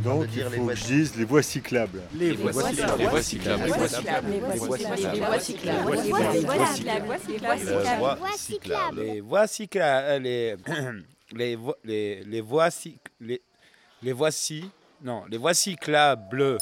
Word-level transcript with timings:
en 0.00 0.02
train 0.02 0.14
Donc 0.14 0.20
de 0.22 0.26
il 0.26 0.32
dire 0.34 0.50
les 0.50 0.56
faut 0.56 0.62
voies 0.64 0.74
que 0.74 0.78
je 0.80 0.84
dise 0.86 1.16
les 1.16 1.24
voies 1.24 1.42
cyclables. 1.42 2.00
Les 2.14 2.32
voies 2.32 2.52
cyclables. 2.62 2.98
Les 2.98 3.06
voies 3.08 3.22
cyclables. 3.22 3.60
Les 3.60 3.68
voies 3.68 3.88
cyclables. 3.88 4.30
Les 4.30 4.38
voies 4.40 5.38
cyclables. 5.38 5.90
Les 5.90 6.20
voies 8.20 8.36
cyclables. 8.36 9.00
Les 9.00 9.20
voies 9.20 9.46
cyclables. 9.46 10.22
Les 10.22 10.56
les 11.32 11.54
vo- 11.56 11.76
les 11.84 12.24
les 12.24 12.40
voies 12.40 12.68
cyc- 12.70 12.98
les 13.20 13.40
les 14.02 14.12
voici 14.12 14.64
non 15.02 15.22
les 15.30 15.38
voies 15.38 15.54
cyclables. 15.54 16.58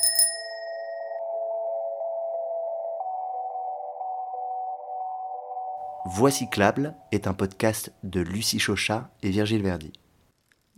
Voix 6.07 6.31
cyclable 6.31 6.95
est 7.13 7.27
un 7.27 7.35
podcast 7.35 7.93
de 8.03 8.21
Lucie 8.21 8.59
Chauchat 8.59 9.11
et 9.23 9.31
Virgile 9.31 9.63
Verdi. 9.63 9.93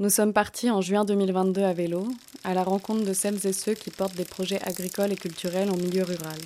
Nous 0.01 0.09
sommes 0.09 0.33
partis 0.33 0.71
en 0.71 0.81
juin 0.81 1.05
2022 1.05 1.61
à 1.63 1.75
vélo, 1.75 2.09
à 2.43 2.55
la 2.55 2.63
rencontre 2.63 3.05
de 3.05 3.13
celles 3.13 3.47
et 3.47 3.53
ceux 3.53 3.75
qui 3.75 3.91
portent 3.91 4.17
des 4.17 4.25
projets 4.25 4.59
agricoles 4.63 5.13
et 5.13 5.17
culturels 5.17 5.71
en 5.71 5.77
milieu 5.77 6.05
rural. 6.05 6.39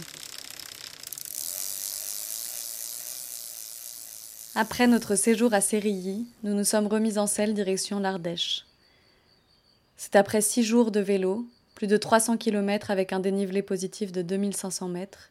Après 4.56 4.88
notre 4.88 5.14
séjour 5.14 5.54
à 5.54 5.60
Sérilly, 5.60 6.26
nous 6.42 6.52
nous 6.52 6.64
sommes 6.64 6.88
remis 6.88 7.16
en 7.16 7.28
selle 7.28 7.54
direction 7.54 8.00
l'Ardèche. 8.00 8.66
C'est 9.96 10.16
après 10.16 10.40
six 10.40 10.64
jours 10.64 10.90
de 10.90 10.98
vélo, 10.98 11.46
plus 11.76 11.86
de 11.86 11.96
300 11.96 12.38
km 12.38 12.90
avec 12.90 13.12
un 13.12 13.20
dénivelé 13.20 13.62
positif 13.62 14.10
de 14.10 14.23
2500 14.23 14.88
mètres, 14.88 15.30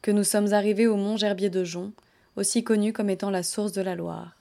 que 0.00 0.12
nous 0.12 0.22
sommes 0.22 0.52
arrivés 0.52 0.86
au 0.86 0.94
mont 0.94 1.16
Gerbier 1.16 1.50
de 1.50 1.64
Jonc, 1.64 1.90
aussi 2.36 2.62
connu 2.62 2.92
comme 2.92 3.10
étant 3.10 3.30
la 3.30 3.42
source 3.42 3.72
de 3.72 3.82
la 3.82 3.96
Loire. 3.96 4.37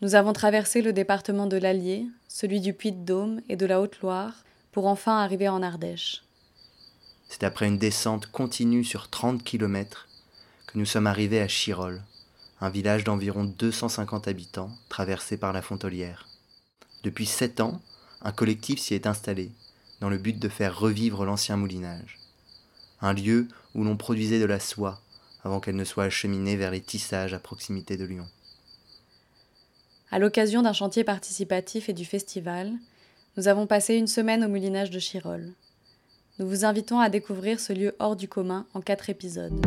Nous 0.00 0.14
avons 0.14 0.32
traversé 0.32 0.80
le 0.80 0.92
département 0.92 1.48
de 1.48 1.56
l'Allier, 1.56 2.06
celui 2.28 2.60
du 2.60 2.72
Puy-de-Dôme 2.72 3.40
et 3.48 3.56
de 3.56 3.66
la 3.66 3.80
Haute-Loire, 3.80 4.44
pour 4.70 4.86
enfin 4.86 5.18
arriver 5.18 5.48
en 5.48 5.60
Ardèche. 5.60 6.22
C'est 7.28 7.42
après 7.42 7.66
une 7.66 7.78
descente 7.78 8.30
continue 8.30 8.84
sur 8.84 9.10
30 9.10 9.42
km 9.42 10.06
que 10.68 10.78
nous 10.78 10.86
sommes 10.86 11.08
arrivés 11.08 11.40
à 11.40 11.48
Chirol, 11.48 12.00
un 12.60 12.70
village 12.70 13.02
d'environ 13.02 13.42
250 13.42 14.28
habitants 14.28 14.70
traversé 14.88 15.36
par 15.36 15.52
la 15.52 15.62
Fontolière. 15.62 16.28
Depuis 17.02 17.26
sept 17.26 17.58
ans, 17.58 17.80
un 18.22 18.30
collectif 18.30 18.78
s'y 18.78 18.94
est 18.94 19.08
installé, 19.08 19.50
dans 20.00 20.10
le 20.10 20.18
but 20.18 20.38
de 20.38 20.48
faire 20.48 20.78
revivre 20.78 21.24
l'ancien 21.24 21.56
moulinage. 21.56 22.20
Un 23.00 23.14
lieu 23.14 23.48
où 23.74 23.82
l'on 23.82 23.96
produisait 23.96 24.38
de 24.38 24.44
la 24.44 24.60
soie 24.60 25.00
avant 25.42 25.58
qu'elle 25.58 25.76
ne 25.76 25.84
soit 25.84 26.04
acheminée 26.04 26.56
vers 26.56 26.70
les 26.70 26.80
tissages 26.80 27.34
à 27.34 27.40
proximité 27.40 27.96
de 27.96 28.04
Lyon. 28.04 28.28
À 30.10 30.18
l'occasion 30.18 30.62
d'un 30.62 30.72
chantier 30.72 31.04
participatif 31.04 31.90
et 31.90 31.92
du 31.92 32.06
festival, 32.06 32.72
nous 33.36 33.46
avons 33.46 33.66
passé 33.66 33.94
une 33.94 34.06
semaine 34.06 34.42
au 34.42 34.48
moulinage 34.48 34.90
de 34.90 34.98
Chirol. 34.98 35.52
Nous 36.38 36.48
vous 36.48 36.64
invitons 36.64 36.98
à 36.98 37.10
découvrir 37.10 37.60
ce 37.60 37.74
lieu 37.74 37.94
hors 37.98 38.16
du 38.16 38.26
commun 38.26 38.66
en 38.72 38.80
quatre 38.80 39.10
épisodes. 39.10 39.60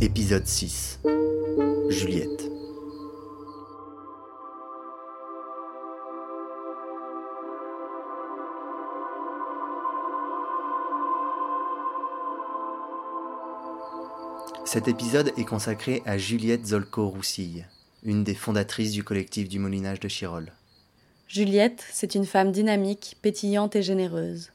Épisode 0.00 0.46
6 0.46 1.00
Cet 14.74 14.88
épisode 14.88 15.30
est 15.36 15.44
consacré 15.44 16.02
à 16.04 16.18
Juliette 16.18 16.66
Zolko-Roussille, 16.66 17.64
une 18.02 18.24
des 18.24 18.34
fondatrices 18.34 18.90
du 18.90 19.04
collectif 19.04 19.48
du 19.48 19.60
Moulinage 19.60 20.00
de 20.00 20.08
Chirol. 20.08 20.50
Juliette, 21.28 21.84
c'est 21.92 22.16
une 22.16 22.26
femme 22.26 22.50
dynamique, 22.50 23.16
pétillante 23.22 23.76
et 23.76 23.84
généreuse. 23.84 24.50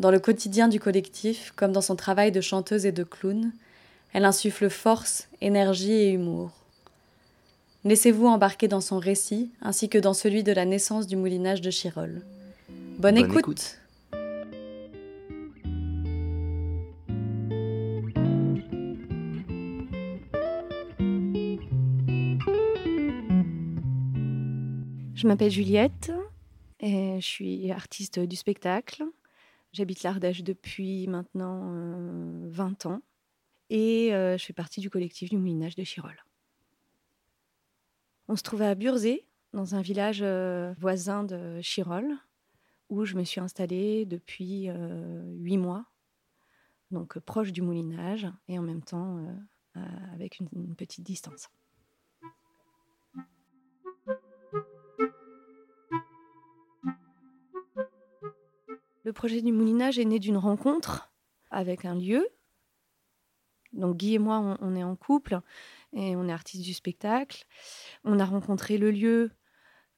Dans 0.00 0.10
le 0.10 0.18
quotidien 0.18 0.66
du 0.66 0.80
collectif, 0.80 1.52
comme 1.54 1.70
dans 1.70 1.80
son 1.80 1.94
travail 1.94 2.32
de 2.32 2.40
chanteuse 2.40 2.86
et 2.86 2.90
de 2.90 3.04
clown, 3.04 3.52
elle 4.12 4.24
insuffle 4.24 4.68
force, 4.68 5.28
énergie 5.40 5.92
et 5.92 6.10
humour. 6.10 6.50
Laissez-vous 7.84 8.26
embarquer 8.26 8.66
dans 8.66 8.80
son 8.80 8.98
récit 8.98 9.52
ainsi 9.62 9.88
que 9.88 9.98
dans 9.98 10.12
celui 10.12 10.42
de 10.42 10.50
la 10.50 10.64
naissance 10.64 11.06
du 11.06 11.14
moulinage 11.14 11.60
de 11.60 11.70
Chirol. 11.70 12.22
Bonne, 12.98 13.14
Bonne 13.14 13.18
écoute. 13.18 13.38
écoute. 13.38 13.78
Je 25.26 25.28
m'appelle 25.28 25.50
Juliette 25.50 26.12
et 26.78 27.20
je 27.20 27.26
suis 27.26 27.72
artiste 27.72 28.20
du 28.20 28.36
spectacle. 28.36 29.02
J'habite 29.72 30.04
l'Ardèche 30.04 30.44
depuis 30.44 31.08
maintenant 31.08 31.72
euh, 31.74 32.46
20 32.48 32.86
ans 32.86 33.02
et 33.68 34.14
euh, 34.14 34.38
je 34.38 34.44
fais 34.44 34.52
partie 34.52 34.80
du 34.80 34.88
collectif 34.88 35.28
du 35.28 35.36
Moulinage 35.36 35.74
de 35.74 35.82
Chirol. 35.82 36.14
On 38.28 38.36
se 38.36 38.44
trouve 38.44 38.62
à 38.62 38.76
Burzé, 38.76 39.26
dans 39.52 39.74
un 39.74 39.82
village 39.82 40.20
euh, 40.22 40.72
voisin 40.78 41.24
de 41.24 41.60
Chirol, 41.60 42.08
où 42.88 43.04
je 43.04 43.16
me 43.16 43.24
suis 43.24 43.40
installée 43.40 44.06
depuis 44.06 44.70
euh, 44.70 45.24
huit 45.38 45.58
mois, 45.58 45.86
donc 46.92 47.18
proche 47.18 47.50
du 47.50 47.62
moulinage 47.62 48.28
et 48.46 48.60
en 48.60 48.62
même 48.62 48.84
temps 48.84 49.18
avec 50.14 50.38
une 50.38 50.76
petite 50.76 51.04
distance. 51.04 51.50
Le 59.06 59.12
projet 59.12 59.40
du 59.40 59.52
moulinage 59.52 60.00
est 60.00 60.04
né 60.04 60.18
d'une 60.18 60.36
rencontre 60.36 61.12
avec 61.52 61.84
un 61.84 61.94
lieu. 61.94 62.28
Donc 63.72 63.98
Guy 63.98 64.14
et 64.14 64.18
moi, 64.18 64.58
on, 64.60 64.74
est 64.74 64.82
en 64.82 64.96
couple 64.96 65.38
et 65.92 66.16
on 66.16 66.26
est 66.28 66.32
artistes 66.32 66.64
du 66.64 66.74
spectacle. 66.74 67.44
On 68.02 68.18
a 68.18 68.24
rencontré 68.24 68.78
le 68.78 68.90
lieu 68.90 69.30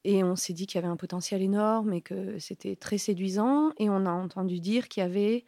et 0.04 0.22
on 0.22 0.36
s'est 0.36 0.52
dit 0.52 0.66
qu'il 0.66 0.78
y 0.78 0.84
avait 0.84 0.92
un 0.92 0.98
potentiel 0.98 1.40
énorme 1.40 1.94
et 1.94 2.02
que 2.02 2.38
c'était 2.38 2.76
très 2.76 2.98
séduisant. 2.98 3.72
Et 3.78 3.88
on 3.88 4.04
a 4.04 4.10
entendu 4.10 4.60
dire 4.60 4.88
qu'il 4.88 5.02
y 5.02 5.06
avait 5.06 5.46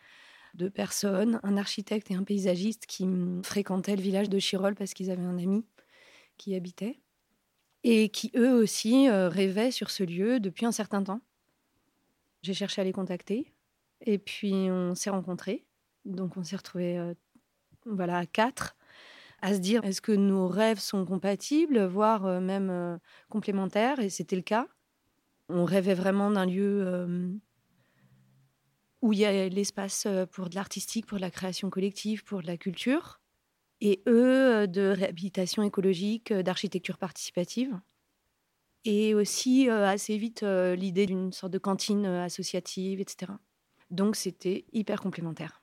deux 0.55 0.71
personnes, 0.71 1.39
un 1.43 1.59
architecte 1.59 2.11
et 2.11 2.15
un 2.15 2.25
paysagiste 2.25 2.87
qui 2.87 3.07
fréquentaient 3.43 3.95
le 3.95 4.01
village 4.01 4.31
de 4.31 4.39
Chirol 4.39 4.75
parce 4.75 4.95
qu'ils 4.95 5.11
avaient 5.11 5.21
un 5.21 5.37
ami 5.37 5.67
qui 6.39 6.55
habitait 6.55 6.99
et 7.85 8.09
qui 8.09 8.33
eux 8.37 8.55
aussi 8.55 9.07
euh, 9.11 9.29
rêvaient 9.29 9.71
sur 9.71 9.91
ce 9.91 10.03
lieu 10.03 10.41
depuis 10.41 10.65
un 10.65 10.73
certain 10.73 11.03
temps. 11.03 11.21
J'ai 12.43 12.55
cherché 12.55 12.81
à 12.81 12.85
les 12.85 12.93
contacter 12.93 13.53
et 14.01 14.19
puis 14.19 14.53
on 14.71 14.95
s'est 14.95 15.11
rencontrés. 15.11 15.67
Donc 16.05 16.37
on 16.37 16.45
s'est 16.45 16.57
retrouvés 16.57 16.99
euh, 16.99 17.15
voilà, 17.87 18.19
à 18.19 18.27
quatre 18.27 18.77
à 19.43 19.55
se 19.55 19.59
dire 19.59 19.85
est-ce 19.85 20.03
que 20.03 20.13
nos 20.13 20.49
rêves 20.49 20.81
sont 20.81 21.07
compatibles, 21.07 21.83
voire 21.87 22.27
euh, 22.27 22.41
même 22.41 22.69
euh, 22.69 22.99
complémentaires, 23.31 23.99
et 23.99 24.11
c'était 24.11 24.37
le 24.37 24.43
cas. 24.43 24.67
On 25.49 25.65
rêvait 25.65 25.95
vraiment 25.95 26.31
d'un 26.31 26.45
lieu 26.45 27.41
où 29.03 29.13
il 29.13 29.19
y 29.19 29.25
a 29.25 29.49
l'espace 29.49 30.07
pour 30.31 30.49
de 30.49 30.55
l'artistique, 30.55 31.07
pour 31.07 31.17
de 31.17 31.23
la 31.23 31.31
création 31.31 31.71
collective, 31.71 32.23
pour 32.23 32.43
de 32.43 32.47
la 32.47 32.57
culture, 32.57 33.21
et 33.81 34.01
eux 34.07 34.69
de 34.69 34.83
réhabilitation 34.83 35.65
écologique, 35.65 36.33
d'architecture 36.33 36.99
participative. 36.99 37.81
Et 38.85 39.15
aussi 39.15 39.69
assez 39.69 40.17
vite 40.17 40.43
l'idée 40.43 41.07
d'une 41.07 41.33
sorte 41.33 41.53
de 41.53 41.59
cantine 41.59 42.07
associative, 42.07 43.01
etc. 43.01 43.33
Donc 43.91 44.17
c'était 44.17 44.65
hyper 44.73 45.01
complémentaire. 45.01 45.63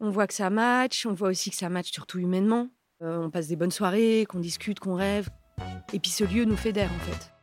On 0.00 0.10
voit 0.10 0.26
que 0.26 0.34
ça 0.34 0.50
match, 0.50 1.06
on 1.06 1.14
voit 1.14 1.28
aussi 1.28 1.50
que 1.50 1.56
ça 1.56 1.68
match 1.68 1.92
surtout 1.92 2.18
humainement. 2.18 2.68
On 3.00 3.30
passe 3.30 3.48
des 3.48 3.56
bonnes 3.56 3.70
soirées, 3.70 4.26
qu'on 4.28 4.40
discute, 4.40 4.80
qu'on 4.80 4.94
rêve. 4.94 5.28
Et 5.92 6.00
puis 6.00 6.10
ce 6.10 6.24
lieu 6.24 6.44
nous 6.44 6.56
fédère 6.56 6.90
en 6.92 6.98
fait. 6.98 7.35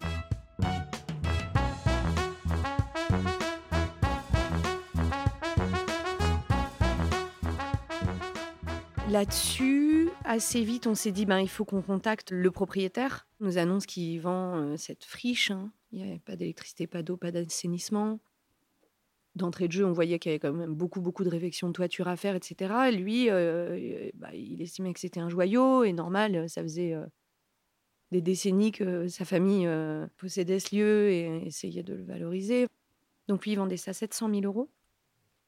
Là-dessus, 9.14 10.10
assez 10.24 10.64
vite, 10.64 10.88
on 10.88 10.96
s'est 10.96 11.12
dit 11.12 11.28
ben, 11.28 11.40
il 11.40 11.48
faut 11.48 11.66
qu'on 11.66 11.84
contacte 11.84 12.32
le 12.32 12.50
propriétaire. 12.50 13.28
Il 13.40 13.46
nous 13.46 13.60
annonce 13.60 13.86
qu'il 13.86 14.20
vend 14.20 14.56
euh, 14.56 14.76
cette 14.76 15.04
friche. 15.04 15.52
hein. 15.52 15.72
Il 15.92 16.02
n'y 16.02 16.10
avait 16.10 16.20
pas 16.20 16.36
d'électricité, 16.36 16.88
pas 16.88 17.04
d'eau, 17.04 17.16
pas 17.16 17.30
d'assainissement. 17.30 18.20
D'entrée 19.36 19.68
de 19.68 19.72
jeu, 19.72 19.86
on 19.86 19.92
voyait 19.92 20.18
qu'il 20.18 20.32
y 20.32 20.34
avait 20.34 20.40
quand 20.40 20.52
même 20.52 20.74
beaucoup, 20.74 21.00
beaucoup 21.00 21.24
de 21.24 21.30
réfections 21.30 21.68
de 21.68 21.74
toiture 21.74 22.08
à 22.08 22.16
faire, 22.16 22.34
etc. 22.34 22.74
Et 22.88 22.92
lui, 22.92 23.30
euh, 23.30 23.78
euh, 23.78 24.10
bah, 24.16 24.34
il 24.34 24.60
estimait 24.64 24.94
que 24.94 25.00
c'était 25.00 25.20
un 25.20 25.30
joyau 25.30 25.84
et 25.84 25.94
normal, 25.94 26.50
ça 26.50 26.64
faisait 26.64 26.96
des 28.12 28.22
décennies 28.22 28.72
que 28.72 29.08
sa 29.10 29.26
famille 29.26 29.70
possédait 30.18 30.60
ce 30.60 30.76
lieu 30.76 31.10
et 31.12 31.46
essayait 31.46 31.84
de 31.84 31.94
le 31.94 32.04
valoriser. 32.04 32.66
Donc 33.28 33.44
lui, 33.46 33.52
il 33.52 33.58
vendait 33.58 33.78
ça 33.78 33.94
700 33.94 34.32
000 34.32 34.42
euros. 34.46 34.72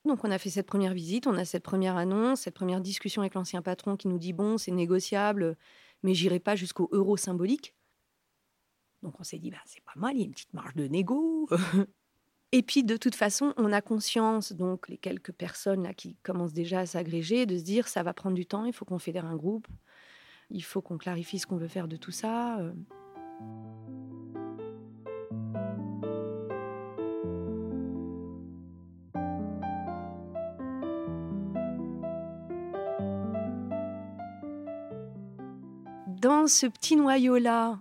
Donc 0.05 0.23
on 0.23 0.31
a 0.31 0.37
fait 0.37 0.49
cette 0.49 0.67
première 0.67 0.93
visite, 0.93 1.27
on 1.27 1.35
a 1.35 1.45
cette 1.45 1.63
première 1.63 1.97
annonce, 1.97 2.41
cette 2.41 2.53
première 2.53 2.81
discussion 2.81 3.21
avec 3.21 3.33
l'ancien 3.33 3.61
patron 3.61 3.97
qui 3.97 4.07
nous 4.07 4.19
dit 4.19 4.33
bon, 4.33 4.57
c'est 4.57 4.71
négociable, 4.71 5.57
mais 6.03 6.13
j'irai 6.13 6.39
pas 6.39 6.55
jusqu'au 6.55 6.89
euro 6.91 7.17
symbolique. 7.17 7.73
Donc 9.01 9.19
on 9.19 9.23
s'est 9.23 9.37
dit, 9.37 9.51
bah, 9.51 9.57
c'est 9.65 9.83
pas 9.83 9.93
mal, 9.95 10.15
il 10.15 10.19
y 10.19 10.21
a 10.23 10.25
une 10.25 10.31
petite 10.31 10.53
marge 10.53 10.75
de 10.75 10.87
négo. 10.87 11.49
Et 12.51 12.61
puis 12.61 12.83
de 12.83 12.97
toute 12.97 13.15
façon, 13.15 13.53
on 13.57 13.73
a 13.73 13.81
conscience, 13.81 14.53
donc 14.53 14.87
les 14.87 14.97
quelques 14.97 15.33
personnes 15.33 15.93
qui 15.95 16.15
commencent 16.23 16.53
déjà 16.53 16.79
à 16.81 16.85
s'agréger, 16.85 17.45
de 17.45 17.57
se 17.57 17.63
dire 17.63 17.87
ça 17.87 18.03
va 18.03 18.13
prendre 18.13 18.35
du 18.35 18.45
temps, 18.45 18.65
il 18.65 18.73
faut 18.73 18.85
qu'on 18.85 18.99
fédère 18.99 19.25
un 19.25 19.35
groupe, 19.35 19.67
il 20.49 20.63
faut 20.63 20.81
qu'on 20.81 20.97
clarifie 20.97 21.39
ce 21.39 21.47
qu'on 21.47 21.57
veut 21.57 21.67
faire 21.67 21.87
de 21.87 21.97
tout 21.97 22.11
ça. 22.11 22.59
Ce 36.47 36.67
petit 36.67 36.95
noyau-là, 36.95 37.79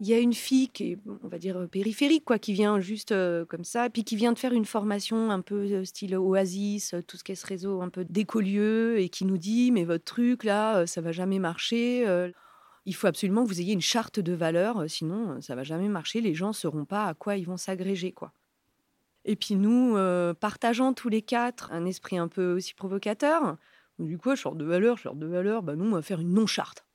il 0.00 0.08
y 0.08 0.14
a 0.14 0.18
une 0.18 0.34
fille 0.34 0.68
qui 0.68 0.92
est, 0.92 0.98
on 1.22 1.28
va 1.28 1.38
dire, 1.38 1.68
périphérique, 1.70 2.24
quoi, 2.24 2.38
qui 2.38 2.52
vient 2.52 2.80
juste 2.80 3.12
euh, 3.12 3.44
comme 3.44 3.64
ça, 3.64 3.88
puis 3.88 4.04
qui 4.04 4.16
vient 4.16 4.32
de 4.32 4.38
faire 4.38 4.52
une 4.52 4.64
formation 4.64 5.30
un 5.30 5.40
peu 5.40 5.64
euh, 5.72 5.84
style 5.84 6.16
Oasis, 6.16 6.94
euh, 6.94 7.02
tout 7.02 7.16
ce 7.16 7.24
qui 7.24 7.32
est 7.32 7.36
ce 7.36 7.46
réseau 7.46 7.80
un 7.80 7.88
peu 7.88 8.04
d'écolieux, 8.04 8.98
et 8.98 9.08
qui 9.08 9.24
nous 9.24 9.38
dit, 9.38 9.70
mais 9.70 9.84
votre 9.84 10.04
truc, 10.04 10.44
là, 10.44 10.86
ça 10.86 11.00
va 11.00 11.12
jamais 11.12 11.38
marcher. 11.38 12.04
il 12.86 12.94
faut 12.94 13.06
absolument 13.06 13.44
que 13.44 13.48
vous 13.48 13.60
ayez 13.60 13.72
une 13.72 13.80
charte 13.80 14.20
de 14.20 14.32
valeurs, 14.32 14.84
sinon 14.88 15.40
ça 15.40 15.54
va 15.54 15.62
jamais 15.62 15.88
marcher. 15.88 16.20
Les 16.20 16.34
gens 16.34 16.48
ne 16.48 16.52
sauront 16.52 16.84
pas 16.84 17.06
à 17.06 17.14
quoi 17.14 17.36
ils 17.36 17.46
vont 17.46 17.56
s'agréger, 17.56 18.12
quoi. 18.12 18.32
Et 19.24 19.34
puis 19.34 19.56
nous, 19.56 19.96
partageant 20.38 20.92
tous 20.92 21.08
les 21.08 21.22
quatre 21.22 21.72
un 21.72 21.84
esprit 21.84 22.16
un 22.16 22.28
peu 22.28 22.52
aussi 22.52 22.74
provocateur, 22.74 23.56
du 23.98 24.18
coup, 24.18 24.36
charte 24.36 24.56
de 24.56 24.64
valeurs, 24.64 24.98
charte 24.98 25.18
de 25.18 25.26
valeurs, 25.26 25.62
bah 25.62 25.74
nous, 25.74 25.86
on 25.86 25.92
va 25.92 26.02
faire 26.02 26.20
une 26.20 26.34
non-charte. 26.34 26.85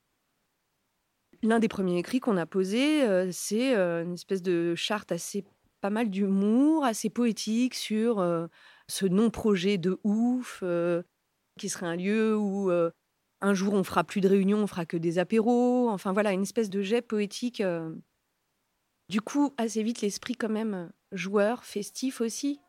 L'un 1.44 1.58
des 1.58 1.68
premiers 1.68 1.98
écrits 1.98 2.20
qu'on 2.20 2.36
a 2.36 2.46
posé, 2.46 3.02
euh, 3.02 3.28
c'est 3.32 3.74
euh, 3.74 4.04
une 4.04 4.14
espèce 4.14 4.42
de 4.42 4.76
charte 4.76 5.10
assez 5.10 5.44
pas 5.80 5.90
mal 5.90 6.08
d'humour, 6.08 6.84
assez 6.84 7.10
poétique 7.10 7.74
sur 7.74 8.20
euh, 8.20 8.46
ce 8.86 9.06
non-projet 9.06 9.76
de 9.76 9.98
ouf, 10.04 10.62
qui 11.58 11.68
serait 11.68 11.86
un 11.86 11.96
lieu 11.96 12.36
où 12.36 12.70
un 12.70 13.54
jour 13.54 13.74
on 13.74 13.82
fera 13.82 14.04
plus 14.04 14.20
de 14.20 14.28
réunions, 14.28 14.58
on 14.58 14.66
fera 14.68 14.86
que 14.86 14.96
des 14.96 15.18
apéros. 15.18 15.90
Enfin 15.90 16.12
voilà, 16.12 16.32
une 16.32 16.42
espèce 16.42 16.70
de 16.70 16.82
jet 16.82 17.02
poétique. 17.02 17.62
Du 19.08 19.20
coup, 19.20 19.52
assez 19.56 19.82
vite, 19.82 20.02
l'esprit 20.02 20.34
quand 20.34 20.48
même 20.48 20.92
joueur, 21.10 21.64
festif 21.64 22.20
aussi. 22.20 22.60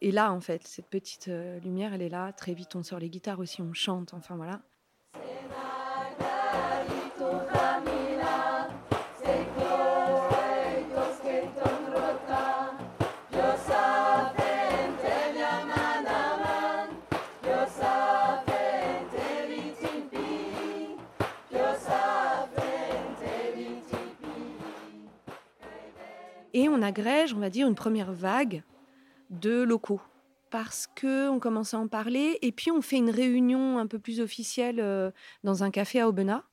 Et 0.00 0.10
là, 0.10 0.32
en 0.32 0.40
fait, 0.40 0.66
cette 0.66 0.88
petite 0.88 1.30
lumière, 1.62 1.94
elle 1.94 2.02
est 2.02 2.08
là. 2.08 2.32
Très 2.32 2.54
vite, 2.54 2.74
on 2.74 2.82
sort 2.82 2.98
les 2.98 3.10
guitares 3.10 3.38
aussi, 3.38 3.62
on 3.62 3.72
chante. 3.72 4.12
Enfin 4.12 4.36
voilà. 4.36 4.62
On 27.34 27.40
va 27.40 27.50
dire, 27.50 27.66
une 27.66 27.74
première 27.74 28.12
vague 28.12 28.62
de 29.30 29.62
locaux 29.62 30.00
parce 30.50 30.86
qu'on 31.00 31.40
commence 31.40 31.74
à 31.74 31.78
en 31.78 31.88
parler 31.88 32.38
et 32.42 32.52
puis 32.52 32.70
on 32.70 32.80
fait 32.80 32.96
une 32.96 33.10
réunion 33.10 33.78
un 33.78 33.86
peu 33.86 33.98
plus 33.98 34.20
officielle 34.20 34.78
euh, 34.78 35.10
dans 35.42 35.64
un 35.64 35.70
café 35.70 36.00
à 36.00 36.08
Aubenas. 36.08 36.44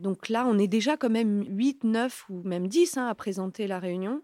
Donc 0.00 0.30
là, 0.30 0.46
on 0.46 0.58
est 0.58 0.68
déjà 0.68 0.96
quand 0.96 1.10
même 1.10 1.44
8, 1.46 1.84
9 1.84 2.26
ou 2.30 2.42
même 2.44 2.66
10 2.66 2.96
hein, 2.96 3.08
à 3.08 3.14
présenter 3.14 3.66
la 3.66 3.78
réunion. 3.78 4.22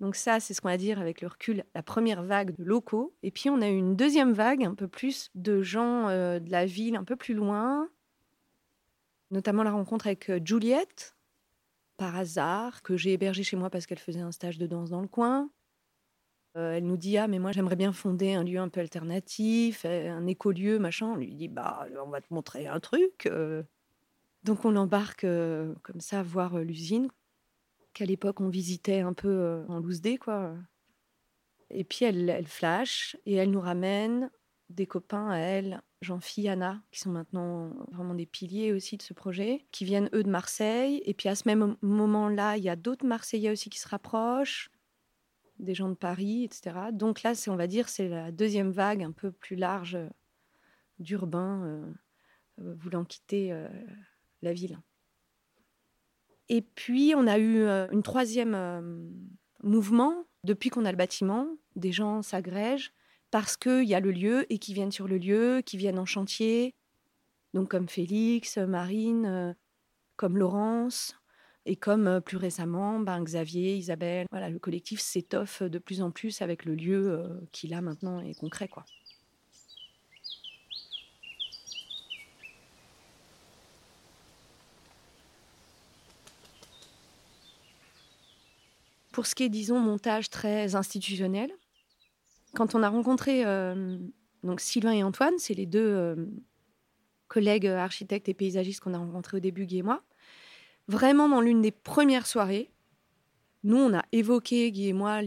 Donc 0.00 0.16
ça, 0.16 0.40
c'est 0.40 0.54
ce 0.54 0.60
qu'on 0.60 0.68
va 0.68 0.78
dire 0.78 0.98
avec 1.00 1.20
le 1.20 1.28
recul, 1.28 1.64
la 1.74 1.82
première 1.82 2.22
vague 2.22 2.56
de 2.56 2.64
locaux. 2.64 3.14
Et 3.22 3.30
puis 3.30 3.50
on 3.50 3.60
a 3.60 3.68
eu 3.68 3.76
une 3.76 3.94
deuxième 3.94 4.32
vague, 4.32 4.64
un 4.64 4.74
peu 4.74 4.88
plus 4.88 5.30
de 5.34 5.62
gens 5.62 6.08
euh, 6.08 6.38
de 6.38 6.50
la 6.50 6.64
ville, 6.64 6.96
un 6.96 7.04
peu 7.04 7.16
plus 7.16 7.34
loin, 7.34 7.88
notamment 9.30 9.62
la 9.62 9.72
rencontre 9.72 10.06
avec 10.06 10.30
euh, 10.30 10.40
Juliette, 10.42 11.14
par 11.96 12.16
hasard, 12.16 12.82
que 12.82 12.96
j'ai 12.96 13.12
hébergée 13.12 13.42
chez 13.42 13.56
moi 13.56 13.70
parce 13.70 13.86
qu'elle 13.86 13.98
faisait 13.98 14.20
un 14.20 14.32
stage 14.32 14.58
de 14.58 14.66
danse 14.66 14.90
dans 14.90 15.00
le 15.00 15.08
coin. 15.08 15.50
Euh, 16.56 16.74
elle 16.74 16.84
nous 16.84 16.96
dit 16.96 17.18
Ah, 17.18 17.26
mais 17.26 17.38
moi 17.38 17.52
j'aimerais 17.52 17.76
bien 17.76 17.92
fonder 17.92 18.34
un 18.34 18.44
lieu 18.44 18.58
un 18.58 18.68
peu 18.68 18.80
alternatif, 18.80 19.84
euh, 19.84 20.10
un 20.10 20.26
écolieu, 20.26 20.78
machin. 20.78 21.08
On 21.08 21.16
lui 21.16 21.34
dit 21.34 21.48
Bah, 21.48 21.86
on 22.04 22.10
va 22.10 22.20
te 22.20 22.32
montrer 22.32 22.66
un 22.66 22.80
truc. 22.80 23.26
Euh. 23.26 23.62
Donc 24.44 24.64
on 24.64 24.70
l'embarque 24.70 25.26
comme 25.82 26.00
ça 26.00 26.22
voir 26.22 26.58
l'usine, 26.58 27.08
qu'à 27.94 28.04
l'époque 28.04 28.40
on 28.40 28.48
visitait 28.48 29.00
un 29.00 29.14
peu 29.14 29.64
en 29.68 29.78
loose 29.80 30.02
day, 30.02 30.18
quoi. 30.18 30.54
Et 31.70 31.82
puis 31.82 32.04
elle, 32.04 32.28
elle 32.28 32.46
flash 32.46 33.16
et 33.24 33.34
elle 33.34 33.50
nous 33.50 33.60
ramène 33.60 34.30
des 34.68 34.86
copains 34.86 35.30
à 35.30 35.38
elle, 35.38 35.80
Jean-Phi, 36.04 36.48
Anna, 36.48 36.80
qui 36.92 37.00
sont 37.00 37.10
maintenant 37.10 37.70
vraiment 37.90 38.14
des 38.14 38.26
piliers 38.26 38.72
aussi 38.72 38.96
de 38.96 39.02
ce 39.02 39.12
projet, 39.12 39.66
qui 39.72 39.84
viennent 39.84 40.08
eux 40.14 40.22
de 40.22 40.30
Marseille. 40.30 41.02
Et 41.04 41.14
puis 41.14 41.28
à 41.28 41.34
ce 41.34 41.42
même 41.46 41.76
moment-là, 41.82 42.56
il 42.56 42.62
y 42.62 42.68
a 42.68 42.76
d'autres 42.76 43.06
Marseillais 43.06 43.50
aussi 43.50 43.70
qui 43.70 43.80
se 43.80 43.88
rapprochent, 43.88 44.70
des 45.58 45.74
gens 45.74 45.88
de 45.88 45.94
Paris, 45.94 46.44
etc. 46.44 46.76
Donc 46.92 47.22
là, 47.22 47.34
c'est, 47.34 47.50
on 47.50 47.56
va 47.56 47.66
dire, 47.66 47.88
c'est 47.88 48.08
la 48.08 48.30
deuxième 48.30 48.70
vague 48.70 49.02
un 49.02 49.12
peu 49.12 49.32
plus 49.32 49.56
large 49.56 49.98
d'urbains 50.98 51.64
euh, 51.64 51.92
euh, 52.60 52.74
voulant 52.78 53.04
quitter 53.04 53.52
euh, 53.52 53.68
la 54.42 54.52
ville. 54.52 54.78
Et 56.48 56.60
puis, 56.60 57.14
on 57.16 57.26
a 57.26 57.38
eu 57.38 57.66
une 57.90 58.02
troisième 58.02 58.54
mouvement 59.62 60.26
depuis 60.44 60.68
qu'on 60.68 60.84
a 60.84 60.90
le 60.90 60.96
bâtiment. 60.98 61.48
Des 61.74 61.90
gens 61.90 62.20
s'agrègent 62.20 62.92
parce 63.34 63.56
qu'il 63.56 63.82
y 63.82 63.96
a 63.96 63.98
le 63.98 64.12
lieu 64.12 64.46
et 64.48 64.58
qui 64.58 64.74
viennent 64.74 64.92
sur 64.92 65.08
le 65.08 65.18
lieu, 65.18 65.60
qui 65.66 65.76
viennent 65.76 65.98
en 65.98 66.06
chantier. 66.06 66.72
Donc 67.52 67.68
comme 67.68 67.88
Félix, 67.88 68.58
Marine, 68.58 69.26
euh, 69.26 69.52
comme 70.14 70.38
Laurence 70.38 71.16
et 71.66 71.74
comme 71.74 72.06
euh, 72.06 72.20
plus 72.20 72.36
récemment 72.36 73.00
ben, 73.00 73.20
Xavier, 73.20 73.74
Isabelle. 73.74 74.28
Voilà, 74.30 74.50
le 74.50 74.60
collectif 74.60 75.00
s'étoffe 75.00 75.64
de 75.64 75.78
plus 75.80 76.00
en 76.00 76.12
plus 76.12 76.42
avec 76.42 76.64
le 76.64 76.76
lieu 76.76 77.10
euh, 77.10 77.40
qui 77.50 77.66
là 77.66 77.80
maintenant 77.80 78.20
est 78.20 78.38
concret. 78.38 78.68
quoi. 78.68 78.84
Pour 89.10 89.26
ce 89.26 89.34
qui 89.34 89.42
est, 89.42 89.48
disons, 89.48 89.80
montage 89.80 90.30
très 90.30 90.76
institutionnel, 90.76 91.50
quand 92.54 92.74
on 92.74 92.82
a 92.82 92.88
rencontré 92.88 93.44
euh, 93.44 93.98
donc 94.42 94.60
Sylvain 94.60 94.92
et 94.92 95.02
Antoine, 95.02 95.34
c'est 95.38 95.54
les 95.54 95.66
deux 95.66 95.86
euh, 95.86 96.26
collègues 97.28 97.66
architectes 97.66 98.28
et 98.28 98.34
paysagistes 98.34 98.80
qu'on 98.80 98.94
a 98.94 98.98
rencontrés 98.98 99.38
au 99.38 99.40
début, 99.40 99.66
Guy 99.66 99.78
et 99.78 99.82
moi, 99.82 100.02
vraiment 100.88 101.28
dans 101.28 101.40
l'une 101.40 101.62
des 101.62 101.70
premières 101.70 102.26
soirées, 102.26 102.70
nous, 103.62 103.78
on 103.78 103.94
a 103.94 104.04
évoqué, 104.12 104.70
Guy 104.70 104.88
et 104.88 104.92
moi, 104.92 105.20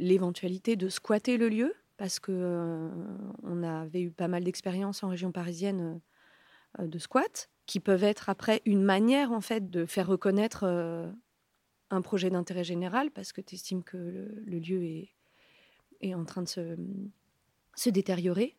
l'éventualité 0.00 0.76
de 0.76 0.88
squatter 0.88 1.36
le 1.36 1.48
lieu, 1.48 1.74
parce 1.96 2.18
que 2.20 2.32
euh, 2.32 2.88
on 3.42 3.62
avait 3.62 4.02
eu 4.02 4.10
pas 4.10 4.28
mal 4.28 4.44
d'expériences 4.44 5.02
en 5.02 5.08
région 5.08 5.32
parisienne 5.32 6.00
de 6.78 6.98
squat, 6.98 7.50
qui 7.66 7.80
peuvent 7.80 8.04
être 8.04 8.28
après 8.28 8.62
une 8.64 8.82
manière, 8.82 9.32
en 9.32 9.40
fait, 9.40 9.70
de 9.70 9.86
faire 9.86 10.06
reconnaître 10.06 10.64
un 11.90 12.02
projet 12.02 12.30
d'intérêt 12.30 12.64
général, 12.64 13.10
parce 13.10 13.32
que 13.32 13.40
tu 13.40 13.54
estimes 13.54 13.84
que 13.84 13.96
le 13.96 14.58
lieu 14.58 14.82
est 14.82 15.17
est 16.00 16.14
en 16.14 16.24
train 16.24 16.42
de 16.42 16.48
se, 16.48 16.76
se 17.74 17.90
détériorer. 17.90 18.56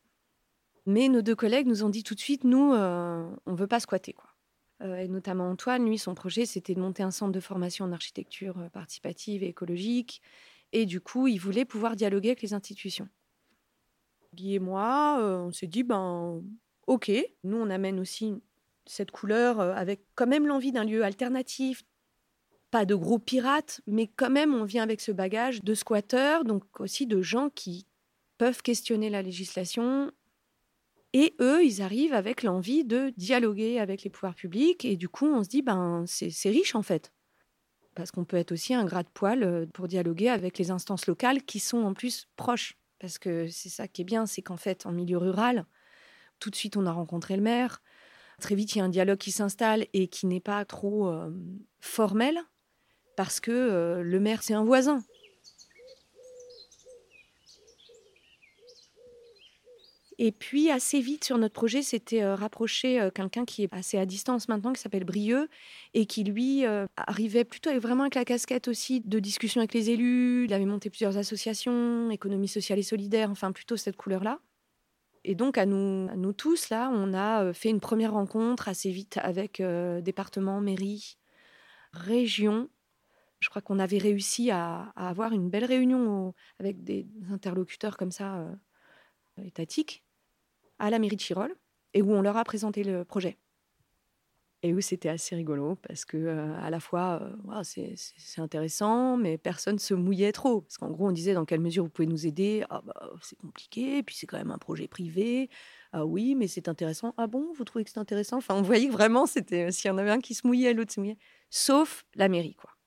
Mais 0.86 1.08
nos 1.08 1.22
deux 1.22 1.36
collègues 1.36 1.68
nous 1.68 1.84
ont 1.84 1.90
dit 1.90 2.04
tout 2.04 2.16
de 2.16 2.20
suite, 2.20 2.44
nous, 2.44 2.74
euh, 2.74 3.30
on 3.46 3.52
ne 3.52 3.56
veut 3.56 3.68
pas 3.68 3.80
squatter. 3.80 4.14
Quoi. 4.14 4.30
Euh, 4.82 4.98
et 4.98 5.08
notamment 5.08 5.50
Antoine, 5.50 5.86
lui, 5.86 5.98
son 5.98 6.16
projet, 6.16 6.46
c'était 6.46 6.74
de 6.74 6.80
monter 6.80 7.04
un 7.04 7.12
centre 7.12 7.32
de 7.32 7.40
formation 7.40 7.86
en 7.86 7.92
architecture 7.92 8.58
euh, 8.58 8.70
participative 8.70 9.44
et 9.44 9.48
écologique. 9.50 10.22
Et 10.72 10.86
du 10.86 11.02
coup, 11.02 11.28
il 11.28 11.38
voulait 11.38 11.66
pouvoir 11.66 11.96
dialoguer 11.96 12.30
avec 12.30 12.42
les 12.42 12.54
institutions. 12.54 13.10
Guy 14.34 14.56
et 14.56 14.60
moi, 14.60 15.18
on 15.20 15.52
s'est 15.52 15.68
dit, 15.68 15.84
ben, 15.84 16.44
ok, 16.86 17.12
nous, 17.44 17.58
on 17.58 17.70
amène 17.72 18.00
aussi 18.00 18.36
cette 18.86 19.10
couleur 19.10 19.60
avec 19.60 20.06
quand 20.14 20.28
même 20.28 20.46
l'envie 20.46 20.72
d'un 20.72 20.84
lieu 20.84 21.04
alternatif, 21.04 21.84
pas 22.72 22.86
de 22.86 22.96
gros 22.96 23.20
pirates, 23.20 23.82
mais 23.88 24.08
quand 24.08 24.30
même, 24.30 24.54
on 24.54 24.64
vient 24.64 24.84
avec 24.84 25.02
ce 25.02 25.12
bagage 25.12 25.64
de 25.64 25.74
squatteurs, 25.74 26.46
donc 26.46 26.64
aussi 26.80 27.08
de 27.08 27.22
gens 27.22 27.50
qui 27.50 27.86
peuvent 28.38 28.62
questionner 28.62 29.10
la 29.10 29.22
législation. 29.22 30.12
Et 31.14 31.36
eux, 31.40 31.64
ils 31.66 31.82
arrivent 31.82 32.14
avec 32.14 32.44
l'envie 32.44 32.86
de 32.86 33.12
dialoguer 33.18 33.80
avec 33.80 34.04
les 34.04 34.10
pouvoirs 34.10 34.36
publics. 34.36 34.86
Et 34.86 34.96
du 34.96 35.10
coup, 35.10 35.28
on 35.28 35.44
se 35.44 35.50
dit, 35.50 35.62
ben, 35.62 36.06
c'est 36.08 36.50
riche 36.50 36.76
en 36.76 36.84
fait. 36.84 37.12
Parce 37.96 38.12
qu'on 38.12 38.26
peut 38.26 38.38
être 38.38 38.52
aussi 38.52 38.74
un 38.74 38.86
gras 38.86 39.04
de 39.04 39.10
poil 39.14 39.44
euh, 39.44 39.66
pour 39.66 39.88
dialoguer 39.88 40.30
avec 40.30 40.58
les 40.58 40.72
instances 40.72 41.08
locales 41.08 41.44
qui 41.44 41.60
sont 41.60 41.84
en 41.84 41.94
plus 41.94 42.28
proches. 42.36 42.78
Parce 43.00 43.18
que 43.18 43.48
c'est 43.48 43.70
ça 43.70 43.88
qui 43.88 44.04
est 44.04 44.06
bien, 44.06 44.26
c'est 44.26 44.42
qu'en 44.42 44.58
fait, 44.58 44.86
en 44.86 44.92
milieu 44.92 45.18
rural, 45.18 45.66
tout 46.40 46.50
de 46.50 46.56
suite, 46.56 46.78
on 46.78 46.86
a 46.86 46.92
rencontré 46.92 47.36
le 47.36 47.42
maire, 47.42 47.82
Très 48.40 48.56
vite, 48.56 48.76
il 48.76 48.78
y 48.78 48.82
a 48.82 48.86
un 48.86 48.90
dialogue 48.90 49.18
qui 49.18 49.32
s'installe 49.32 49.86
et 49.94 50.08
qui 50.08 50.26
n'est 50.26 50.40
pas 50.40 50.64
trop 50.64 51.08
euh, 51.10 51.30
formel, 51.80 52.40
parce 53.20 53.42
que 53.42 53.52
euh, 53.52 54.02
le 54.02 54.18
maire, 54.22 54.42
c'est 54.44 54.54
un 54.54 54.64
voisin. 54.64 55.04
Et 60.18 60.32
puis, 60.32 60.72
assez 60.72 61.02
vite 61.02 61.26
sur 61.26 61.38
notre 61.38 61.54
projet, 61.54 61.82
c'était 61.82 62.24
euh, 62.24 62.36
rapproché 62.36 63.02
euh, 63.02 63.10
quelqu'un 63.12 63.44
qui 63.44 63.64
est 63.64 63.74
assez 63.74 63.98
à 63.98 64.06
distance 64.06 64.48
maintenant, 64.48 64.72
qui 64.72 64.82
s'appelle 64.82 65.04
Brieux, 65.04 65.50
et 65.94 66.06
qui, 66.06 66.24
lui, 66.24 66.64
arrivait 66.96 67.44
plutôt 67.44 67.70
avec, 67.70 67.82
vraiment 67.82 68.04
avec 68.04 68.16
la 68.16 68.24
casquette 68.24 68.70
aussi 68.70 69.02
de 69.02 69.20
discussion 69.20 69.60
avec 69.60 69.74
les 69.74 69.90
élus. 69.90 70.46
Il 70.46 70.54
avait 70.54 70.64
monté 70.64 70.90
plusieurs 70.90 71.18
associations, 71.18 72.10
économie 72.12 72.48
sociale 72.48 72.80
et 72.80 72.84
solidaire, 72.84 73.30
enfin 73.30 73.52
plutôt 73.52 73.76
cette 73.76 73.98
couleur-là. 73.98 74.40
Et 75.26 75.36
donc, 75.36 75.58
à 75.58 75.66
nous 75.66 76.34
tous, 76.38 76.70
là, 76.70 76.90
on 76.94 77.14
a 77.14 77.52
fait 77.52 77.70
une 77.70 77.82
première 77.82 78.14
rencontre 78.14 78.70
assez 78.70 78.92
vite 78.92 79.20
avec 79.22 79.62
département, 79.62 80.62
mairie, 80.62 81.18
région. 81.92 82.70
Je 83.40 83.50
crois 83.50 83.62
qu'on 83.62 83.80
avait 83.80 83.98
réussi 83.98 84.52
à, 84.52 84.92
avoir 84.96 85.32
une 85.34 85.50
belle 85.50 85.66
réunion 85.66 86.34
avec 86.60 86.84
des 86.84 87.08
interlocuteurs 87.32 87.98
comme 87.98 88.12
ça, 88.12 88.46
étatiques 89.38 90.04
à 90.80 90.90
la 90.90 91.00
mairie 91.00 91.16
de 91.16 91.22
Chirol 91.22 91.56
et 91.94 92.02
où 92.02 92.12
on 92.12 92.22
leur 92.22 92.38
a 92.38 92.44
présenté 92.44 92.84
le 92.84 93.04
projet. 93.04 93.38
Et 94.62 94.74
où 94.74 94.82
c'était 94.82 95.08
assez 95.08 95.38
rigolo 95.38 95.76
parce 95.76 96.04
que 96.04 96.18
euh, 96.18 96.54
à 96.60 96.70
la 96.70 96.82
fois 96.82 97.22
euh, 97.22 97.64
c'est 97.64 98.42
intéressant, 98.42 99.16
mais 99.16 99.38
personne 99.38 99.80
se 99.80 99.94
mouillait 99.94 100.34
trop. 100.34 100.62
Parce 100.62 100.78
qu'en 100.78 100.90
gros, 100.90 101.08
on 101.08 101.14
disait 101.14 101.34
dans 101.34 101.46
quelle 101.46 101.62
mesure 101.62 101.86
vous 101.86 101.90
pouvez 101.90 102.08
nous 102.10 102.28
aider. 102.28 102.66
Ah 102.70 102.82
bah, 102.86 103.10
c'est 103.22 103.38
compliqué, 103.38 104.04
puis 104.04 104.16
c'est 104.18 104.28
quand 104.28 104.38
même 104.38 104.52
un 104.52 104.58
projet 104.58 104.90
privé. 104.90 105.50
Ah 105.94 106.06
oui, 106.06 106.36
mais 106.36 106.48
c'est 106.48 106.68
intéressant. 106.68 107.14
Ah 107.16 107.28
bon, 107.28 107.54
vous 107.56 107.64
trouvez 107.64 107.86
que 107.86 107.90
c'est 107.90 108.00
intéressant? 108.00 108.38
Enfin, 108.38 108.56
on 108.56 108.62
voyait 108.62 108.90
vraiment, 108.90 109.26
c'était 109.26 109.72
s'il 109.72 109.88
y 109.88 109.92
en 109.92 109.98
avait 109.98 110.12
un 110.12 110.20
qui 110.20 110.34
se 110.34 110.46
mouillait, 110.46 110.74
l'autre 110.74 110.92
se 110.92 111.00
mouillait. 111.00 111.18
Sauf 111.50 112.06
la 112.16 112.28
mairie, 112.28 112.56
quoi. 112.56 112.79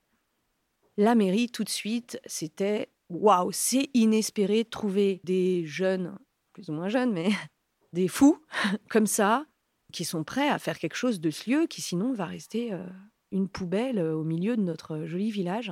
La 0.97 1.15
mairie, 1.15 1.49
tout 1.49 1.63
de 1.63 1.69
suite, 1.69 2.19
c'était 2.25 2.89
waouh, 3.09 3.51
c'est 3.51 3.89
inespéré 3.93 4.63
de 4.63 4.69
trouver 4.69 5.21
des 5.23 5.65
jeunes, 5.65 6.17
plus 6.53 6.69
ou 6.69 6.73
moins 6.73 6.89
jeunes, 6.89 7.11
mais 7.11 7.29
des 7.93 8.07
fous 8.07 8.39
comme 8.89 9.07
ça, 9.07 9.45
qui 9.91 10.05
sont 10.05 10.23
prêts 10.23 10.49
à 10.49 10.59
faire 10.59 10.77
quelque 10.77 10.95
chose 10.95 11.19
de 11.19 11.29
ce 11.29 11.49
lieu 11.49 11.67
qui 11.67 11.81
sinon 11.81 12.13
va 12.13 12.25
rester 12.25 12.73
euh, 12.73 12.85
une 13.31 13.47
poubelle 13.47 13.99
euh, 13.99 14.15
au 14.15 14.23
milieu 14.23 14.57
de 14.57 14.61
notre 14.61 15.05
joli 15.05 15.31
village. 15.31 15.71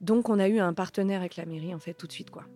Donc 0.00 0.28
on 0.28 0.38
a 0.38 0.48
eu 0.48 0.58
un 0.58 0.72
partenaire 0.72 1.20
avec 1.20 1.36
la 1.36 1.44
mairie 1.44 1.74
en 1.74 1.78
fait 1.78 1.94
tout 1.94 2.06
de 2.06 2.12
suite 2.12 2.30
quoi. 2.30 2.46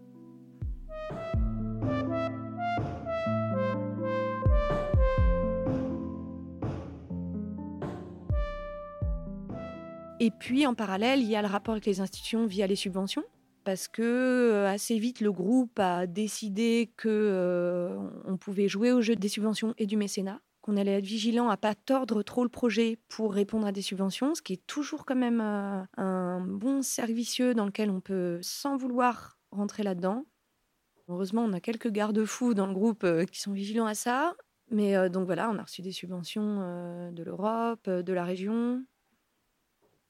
Et 10.25 10.31
puis 10.31 10.66
en 10.66 10.73
parallèle, 10.73 11.21
il 11.21 11.28
y 11.28 11.37
a 11.37 11.43
le 11.43 11.49
rapport 11.49 11.73
avec 11.73 11.85
les 11.85 12.00
institutions 12.00 12.47
via 12.47 12.66
les 12.66 12.76
subventions 12.76 13.25
parce 13.62 13.88
que 13.88 14.00
euh, 14.00 14.66
assez 14.66 14.99
vite 14.99 15.21
le 15.21 15.31
groupe 15.31 15.78
a 15.78 16.07
décidé 16.07 16.90
que 16.97 17.11
euh, 17.11 17.99
on 18.25 18.38
pouvait 18.38 18.66
jouer 18.66 18.90
au 18.90 19.02
jeu 19.02 19.16
des 19.16 19.28
subventions 19.28 19.75
et 19.76 19.85
du 19.85 19.99
mécénat, 19.99 20.40
qu'on 20.62 20.78
allait 20.78 20.97
être 20.97 21.04
vigilant 21.04 21.50
à 21.50 21.59
pas 21.59 21.75
tordre 21.75 22.23
trop 22.23 22.43
le 22.43 22.49
projet 22.49 22.97
pour 23.11 23.35
répondre 23.35 23.66
à 23.66 23.73
des 23.73 23.83
subventions, 23.83 24.35
ce 24.35 24.40
qui 24.40 24.54
est 24.54 24.66
toujours 24.66 25.04
quand 25.04 25.14
même 25.14 25.43
euh, 25.43 25.83
un 25.99 26.40
bon 26.40 26.81
servicieux 26.81 27.52
dans 27.52 27.66
lequel 27.66 27.90
on 27.90 28.00
peut 28.00 28.38
sans 28.40 28.78
vouloir 28.78 29.37
rentrer 29.50 29.83
là-dedans. 29.83 30.25
Heureusement, 31.09 31.45
on 31.45 31.52
a 31.52 31.61
quelques 31.61 31.90
garde-fous 31.90 32.54
dans 32.54 32.66
le 32.66 32.73
groupe 32.73 33.07
qui 33.31 33.43
sont 33.43 33.52
vigilants 33.52 33.85
à 33.85 33.95
ça. 33.95 34.35
Mais 34.71 35.11
donc 35.11 35.26
voilà, 35.26 35.50
on 35.50 35.59
a 35.59 35.62
reçu 35.64 35.83
des 35.83 35.93
subventions 35.93 37.11
de 37.12 37.23
l'Europe, 37.23 37.90
de 37.90 38.12
la 38.14 38.25
région. 38.25 38.83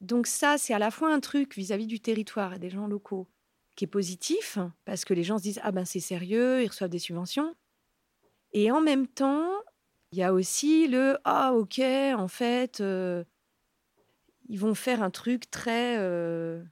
Donc 0.05 0.27
ça, 0.27 0.59
c'est 0.59 0.75
à 0.75 0.79
la 0.79 0.91
fois 0.91 1.13
un 1.13 1.21
truc 1.21 1.57
vis-à-vis 1.57 1.87
-vis 1.87 1.89
du 1.89 2.01
territoire 2.01 2.55
et 2.55 2.59
des 2.59 2.71
gens 2.71 2.87
locaux, 2.87 3.29
qui 3.77 3.85
est 3.85 3.89
positif, 3.89 4.59
parce 4.85 5.05
que 5.05 5.15
les 5.15 5.25
gens 5.25 5.39
se 5.39 5.43
disent 5.45 5.61
Ah 5.63 5.73
ben 5.73 5.85
c'est 5.85 6.01
sérieux, 6.01 6.63
ils 6.63 6.69
reçoivent 6.69 6.91
des 6.91 6.99
subventions. 6.99 7.55
Et 8.53 8.71
en 8.71 8.81
même 8.81 9.07
temps, 9.09 9.51
il 10.13 10.19
y 10.19 10.23
a 10.23 10.33
aussi 10.33 10.89
le 10.89 11.19
Ah 11.25 11.55
ok, 11.55 11.81
en 12.17 12.29
fait, 12.29 12.81
euh, 12.81 13.25
ils 14.49 14.59
vont 14.59 14.75
faire 14.75 15.03
un 15.03 15.11
truc 15.11 15.51
très 15.51 15.99
euh, 15.99 16.63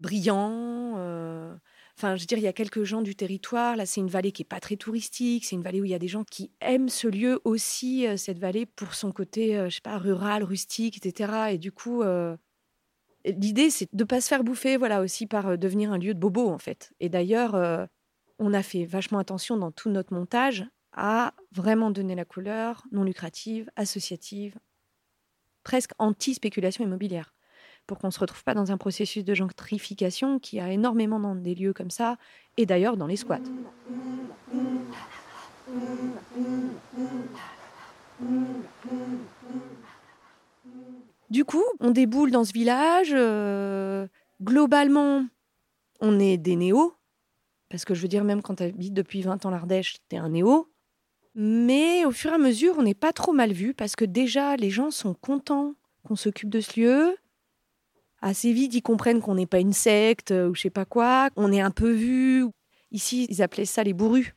brillant. 0.00 0.94
Euh, 0.96 1.54
enfin, 2.02 2.16
je 2.16 2.22
veux 2.22 2.26
dire, 2.26 2.38
il 2.38 2.44
y 2.44 2.48
a 2.48 2.52
quelques 2.52 2.84
gens 2.84 3.02
du 3.02 3.14
territoire. 3.14 3.76
Là, 3.76 3.86
c'est 3.86 4.00
une 4.00 4.08
vallée 4.08 4.32
qui 4.32 4.42
est 4.42 4.46
pas 4.46 4.60
très 4.60 4.76
touristique. 4.76 5.44
C'est 5.44 5.56
une 5.56 5.62
vallée 5.62 5.80
où 5.80 5.84
il 5.84 5.90
y 5.90 5.94
a 5.94 5.98
des 5.98 6.08
gens 6.08 6.24
qui 6.24 6.50
aiment 6.60 6.88
ce 6.88 7.08
lieu 7.08 7.40
aussi, 7.44 8.06
cette 8.16 8.38
vallée, 8.38 8.66
pour 8.66 8.94
son 8.94 9.12
côté, 9.12 9.54
je 9.68 9.74
sais 9.76 9.80
pas, 9.80 9.98
rural, 9.98 10.42
rustique, 10.42 10.96
etc. 10.96 11.52
Et 11.52 11.58
du 11.58 11.72
coup, 11.72 12.02
L'idée, 13.24 13.70
c'est 13.70 13.94
de 13.94 14.04
pas 14.04 14.20
se 14.20 14.28
faire 14.28 14.42
bouffer, 14.42 14.76
voilà, 14.76 15.00
aussi 15.00 15.26
par 15.26 15.48
euh, 15.48 15.56
devenir 15.56 15.92
un 15.92 15.98
lieu 15.98 16.14
de 16.14 16.18
bobo, 16.18 16.48
en 16.48 16.58
fait. 16.58 16.92
Et 16.98 17.08
d'ailleurs, 17.08 17.54
euh, 17.54 17.86
on 18.38 18.52
a 18.52 18.62
fait 18.62 18.84
vachement 18.84 19.18
attention 19.18 19.56
dans 19.56 19.70
tout 19.70 19.90
notre 19.90 20.12
montage 20.12 20.64
à 20.92 21.34
vraiment 21.52 21.90
donner 21.90 22.14
la 22.14 22.24
couleur 22.24 22.84
non 22.90 23.04
lucrative, 23.04 23.70
associative, 23.76 24.58
presque 25.62 25.92
anti-spéculation 25.98 26.84
immobilière, 26.84 27.32
pour 27.92 27.98
qu'on 27.98 28.06
ne 28.06 28.12
se 28.12 28.20
retrouve 28.20 28.42
pas 28.42 28.54
dans 28.54 28.72
un 28.72 28.78
processus 28.78 29.22
de 29.22 29.34
gentrification 29.34 30.38
qui 30.38 30.58
a 30.58 30.72
énormément 30.72 31.20
dans 31.20 31.34
des 31.34 31.54
lieux 31.54 31.74
comme 31.74 31.90
ça, 31.90 32.16
et 32.56 32.64
d'ailleurs 32.64 32.96
dans 32.96 33.06
les 33.06 33.16
squats. 33.16 33.38
Du 41.28 41.44
coup, 41.44 41.62
on 41.80 41.90
déboule 41.90 42.30
dans 42.30 42.44
ce 42.44 42.54
village. 42.54 43.10
Euh, 43.12 44.06
globalement, 44.42 45.26
on 46.00 46.18
est 46.18 46.38
des 46.38 46.56
néos. 46.56 46.94
Parce 47.68 47.84
que 47.84 47.92
je 47.92 48.00
veux 48.00 48.08
dire, 48.08 48.24
même 48.24 48.40
quand 48.40 48.54
tu 48.54 48.62
habites 48.62 48.94
depuis 48.94 49.20
20 49.20 49.44
ans 49.44 49.50
l'Ardèche, 49.50 49.96
es 50.12 50.16
un 50.16 50.30
néo. 50.30 50.72
Mais 51.34 52.06
au 52.06 52.10
fur 52.10 52.30
et 52.30 52.36
à 52.36 52.38
mesure, 52.38 52.76
on 52.78 52.84
n'est 52.84 52.94
pas 52.94 53.12
trop 53.12 53.34
mal 53.34 53.52
vu 53.52 53.74
parce 53.74 53.96
que 53.96 54.06
déjà, 54.06 54.56
les 54.56 54.70
gens 54.70 54.90
sont 54.90 55.12
contents 55.12 55.74
qu'on 56.04 56.16
s'occupe 56.16 56.48
de 56.48 56.60
ce 56.60 56.80
lieu. 56.80 57.16
Assez 58.22 58.52
vite, 58.52 58.74
ils 58.74 58.82
comprennent 58.82 59.20
qu'on 59.20 59.34
n'est 59.34 59.46
pas 59.46 59.58
une 59.58 59.72
secte 59.72 60.30
ou 60.30 60.54
je 60.54 60.62
sais 60.62 60.70
pas 60.70 60.84
quoi. 60.84 61.28
On 61.36 61.52
est 61.52 61.60
un 61.60 61.72
peu 61.72 61.90
vu. 61.90 62.46
Ici, 62.92 63.26
ils 63.28 63.42
appelaient 63.42 63.64
ça 63.64 63.82
les 63.82 63.92
bourrus. 63.92 64.34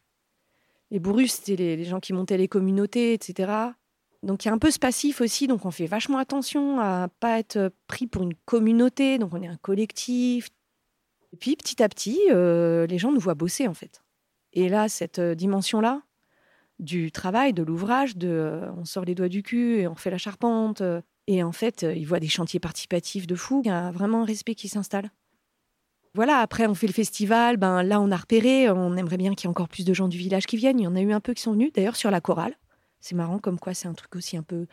Les 0.91 0.99
bourrus, 0.99 1.33
c'était 1.33 1.75
les 1.75 1.83
gens 1.85 1.99
qui 1.99 2.11
montaient 2.11 2.37
les 2.37 2.47
communautés, 2.47 3.13
etc. 3.13 3.73
Donc 4.25 4.43
il 4.43 4.47
y 4.47 4.51
a 4.51 4.53
un 4.53 4.57
peu 4.57 4.71
ce 4.71 4.79
passif 4.79 5.21
aussi, 5.21 5.45
donc 5.45 5.65
on 5.65 5.71
fait 5.71 5.85
vachement 5.85 6.17
attention 6.17 6.79
à 6.79 7.09
pas 7.19 7.37
être 7.37 7.71
pris 7.85 8.07
pour 8.07 8.23
une 8.23 8.33
communauté, 8.45 9.19
donc 9.19 9.33
on 9.33 9.41
est 9.41 9.47
un 9.47 9.57
collectif. 9.57 10.49
Et 11.31 11.37
puis 11.37 11.55
petit 11.55 11.83
à 11.83 11.89
petit, 11.89 12.19
euh, 12.31 12.87
les 12.87 12.97
gens 12.97 13.11
nous 13.11 13.19
voient 13.19 13.35
bosser 13.35 13.67
en 13.67 13.75
fait. 13.75 14.03
Et 14.53 14.67
là, 14.67 14.89
cette 14.89 15.19
euh, 15.19 15.35
dimension-là 15.35 16.01
du 16.79 17.11
travail, 17.11 17.53
de 17.53 17.61
l'ouvrage, 17.61 18.17
de 18.17 18.27
euh, 18.27 18.71
on 18.73 18.83
sort 18.83 19.05
les 19.05 19.15
doigts 19.15 19.29
du 19.29 19.43
cul 19.43 19.79
et 19.79 19.87
on 19.87 19.95
fait 19.95 20.09
la 20.09 20.17
charpente, 20.17 20.81
et 21.27 21.43
en 21.43 21.51
fait, 21.51 21.83
ils 21.83 22.05
voient 22.05 22.19
des 22.19 22.27
chantiers 22.27 22.59
participatifs 22.59 23.27
de 23.27 23.35
fou. 23.35 23.61
Il 23.63 23.67
y 23.67 23.71
a 23.71 23.91
vraiment 23.91 24.21
un 24.21 24.25
respect 24.25 24.55
qui 24.55 24.69
s'installe. 24.69 25.11
Voilà, 26.15 26.39
après 26.39 26.65
on 26.65 26.73
fait 26.73 26.87
le 26.87 26.93
festival, 26.93 27.57
ben 27.57 27.83
là 27.83 27.99
on 27.99 28.09
a 28.09 28.15
repéré, 28.15 28.69
on 28.69 28.95
aimerait 28.95 29.17
bien 29.17 29.33
qu'il 29.35 29.47
y 29.47 29.47
ait 29.47 29.49
encore 29.49 29.67
plus 29.67 29.83
de 29.83 29.93
gens 29.93 30.07
du 30.07 30.17
village 30.17 30.45
qui 30.45 30.55
viennent. 30.55 30.79
Il 30.79 30.83
y 30.83 30.87
en 30.87 30.95
a 30.95 31.01
eu 31.01 31.11
un 31.11 31.19
peu 31.19 31.33
qui 31.33 31.41
sont 31.41 31.51
venus, 31.51 31.73
d'ailleurs 31.73 31.97
sur 31.97 32.09
la 32.09 32.21
chorale. 32.21 32.55
C'est 33.01 33.15
marrant 33.15 33.37
comme 33.37 33.59
quoi 33.59 33.73
c'est 33.73 33.89
un 33.89 33.93
truc 33.93 34.15
aussi 34.15 34.37
un 34.37 34.41
peu, 34.41 34.65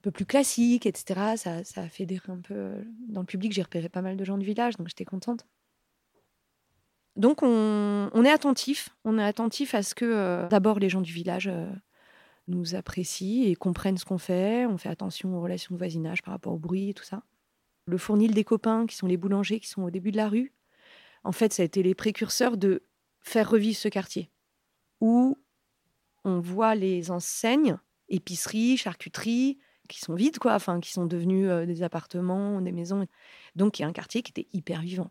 peu 0.00 0.10
plus 0.10 0.24
classique, 0.24 0.86
etc. 0.86 1.36
Ça, 1.36 1.62
ça 1.62 1.82
a 1.82 1.88
fédéré 1.88 2.32
un 2.32 2.40
peu 2.40 2.54
euh, 2.54 2.82
dans 3.10 3.20
le 3.20 3.26
public. 3.26 3.52
J'ai 3.52 3.62
repéré 3.62 3.90
pas 3.90 4.00
mal 4.00 4.16
de 4.16 4.24
gens 4.24 4.38
du 4.38 4.46
village, 4.46 4.78
donc 4.78 4.88
j'étais 4.88 5.04
contente. 5.04 5.44
Donc 7.16 7.42
on, 7.42 8.24
est 8.24 8.30
attentif, 8.30 8.90
on 9.04 9.18
est 9.18 9.24
attentif 9.24 9.74
à 9.74 9.82
ce 9.82 9.94
que 9.94 10.04
euh, 10.06 10.48
d'abord 10.48 10.78
les 10.78 10.88
gens 10.88 11.00
du 11.00 11.12
village 11.12 11.48
euh, 11.48 11.68
nous 12.48 12.74
apprécient 12.74 13.44
et 13.44 13.54
comprennent 13.54 13.98
ce 13.98 14.04
qu'on 14.04 14.18
fait. 14.18 14.66
On 14.66 14.78
fait 14.78 14.88
attention 14.88 15.36
aux 15.36 15.40
relations 15.40 15.74
de 15.74 15.78
voisinage 15.78 16.22
par 16.22 16.32
rapport 16.32 16.54
au 16.54 16.58
bruit 16.58 16.90
et 16.90 16.94
tout 16.94 17.04
ça. 17.04 17.22
Le 17.86 17.98
fournil 17.98 18.34
des 18.34 18.44
copains, 18.44 18.86
qui 18.86 18.96
sont 18.96 19.06
les 19.06 19.16
boulangers 19.16 19.60
qui 19.60 19.68
sont 19.68 19.82
au 19.82 19.90
début 19.90 20.12
de 20.12 20.16
la 20.16 20.28
rue, 20.28 20.52
en 21.24 21.32
fait, 21.32 21.52
ça 21.52 21.62
a 21.62 21.64
été 21.64 21.82
les 21.82 21.94
précurseurs 21.94 22.56
de 22.56 22.82
faire 23.20 23.50
revivre 23.50 23.76
ce 23.76 23.88
quartier 23.88 24.30
où 25.00 25.38
on 26.24 26.40
voit 26.40 26.74
les 26.74 27.10
enseignes, 27.10 27.78
épiceries, 28.08 28.76
charcuteries, 28.76 29.58
qui 29.88 30.00
sont 30.00 30.14
vides, 30.14 30.38
quoi, 30.38 30.54
enfin, 30.54 30.80
qui 30.80 30.92
sont 30.92 31.06
devenues 31.06 31.48
euh, 31.48 31.66
des 31.66 31.82
appartements, 31.82 32.60
des 32.60 32.72
maisons. 32.72 33.06
Donc, 33.56 33.78
il 33.78 33.82
y 33.82 33.84
a 33.84 33.88
un 33.88 33.92
quartier 33.92 34.22
qui 34.22 34.30
était 34.30 34.48
hyper 34.52 34.82
vivant. 34.82 35.10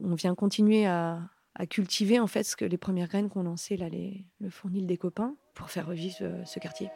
On 0.00 0.14
vient 0.14 0.34
continuer 0.34 0.86
à, 0.86 1.28
cultiver, 1.70 2.20
en 2.20 2.26
fait, 2.26 2.42
ce 2.42 2.56
que 2.56 2.64
les 2.64 2.76
premières 2.78 3.08
graines 3.08 3.30
qu'on 3.30 3.42
lançait, 3.42 3.76
là, 3.76 3.88
le 3.88 4.50
fournil 4.50 4.86
des 4.86 4.98
copains, 4.98 5.36
pour 5.56 5.70
faire 5.70 5.86
revivre 5.86 6.18
euh, 6.20 6.44
ce, 6.44 6.60
quartier. 6.60 6.90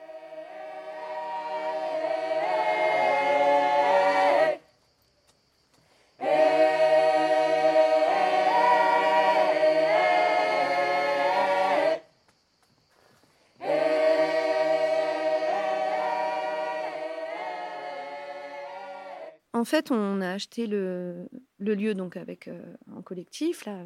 En 19.52 19.64
fait, 19.64 19.90
on 19.90 20.20
a 20.20 20.30
acheté 20.30 20.66
le, 20.66 21.28
lieu 21.58 21.94
donc 21.94 22.16
avec 22.16 22.48
euh, 22.48 22.62
en 22.94 23.02
collectif, 23.02 23.66
là, 23.66 23.84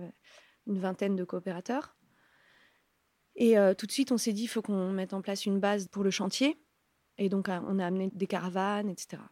une 0.67 0.79
vingtaine 0.79 1.17
de 1.17 1.25
coopérateurs. 1.25 1.97
Et 3.37 3.57
tout 3.77 3.87
de 3.87 3.93
suite, 3.93 4.13
on 4.13 4.17
s'est 4.17 4.33
dit, 4.33 4.45
il 4.45 4.49
faut 4.49 4.63
qu'on 4.63 4.93
mette 4.93 5.13
en 5.13 5.21
place 5.21 5.45
une 5.45 5.59
base 5.59 5.89
pour 5.89 6.05
le 6.05 6.11
chantier. 6.11 6.57
Et 7.19 7.29
donc, 7.29 7.49
euh, 7.49 7.61
on 7.67 7.79
a 7.79 7.87
amené 7.87 8.11
des 8.13 8.27
caravanes, 8.27 8.89
etc. 8.89 9.23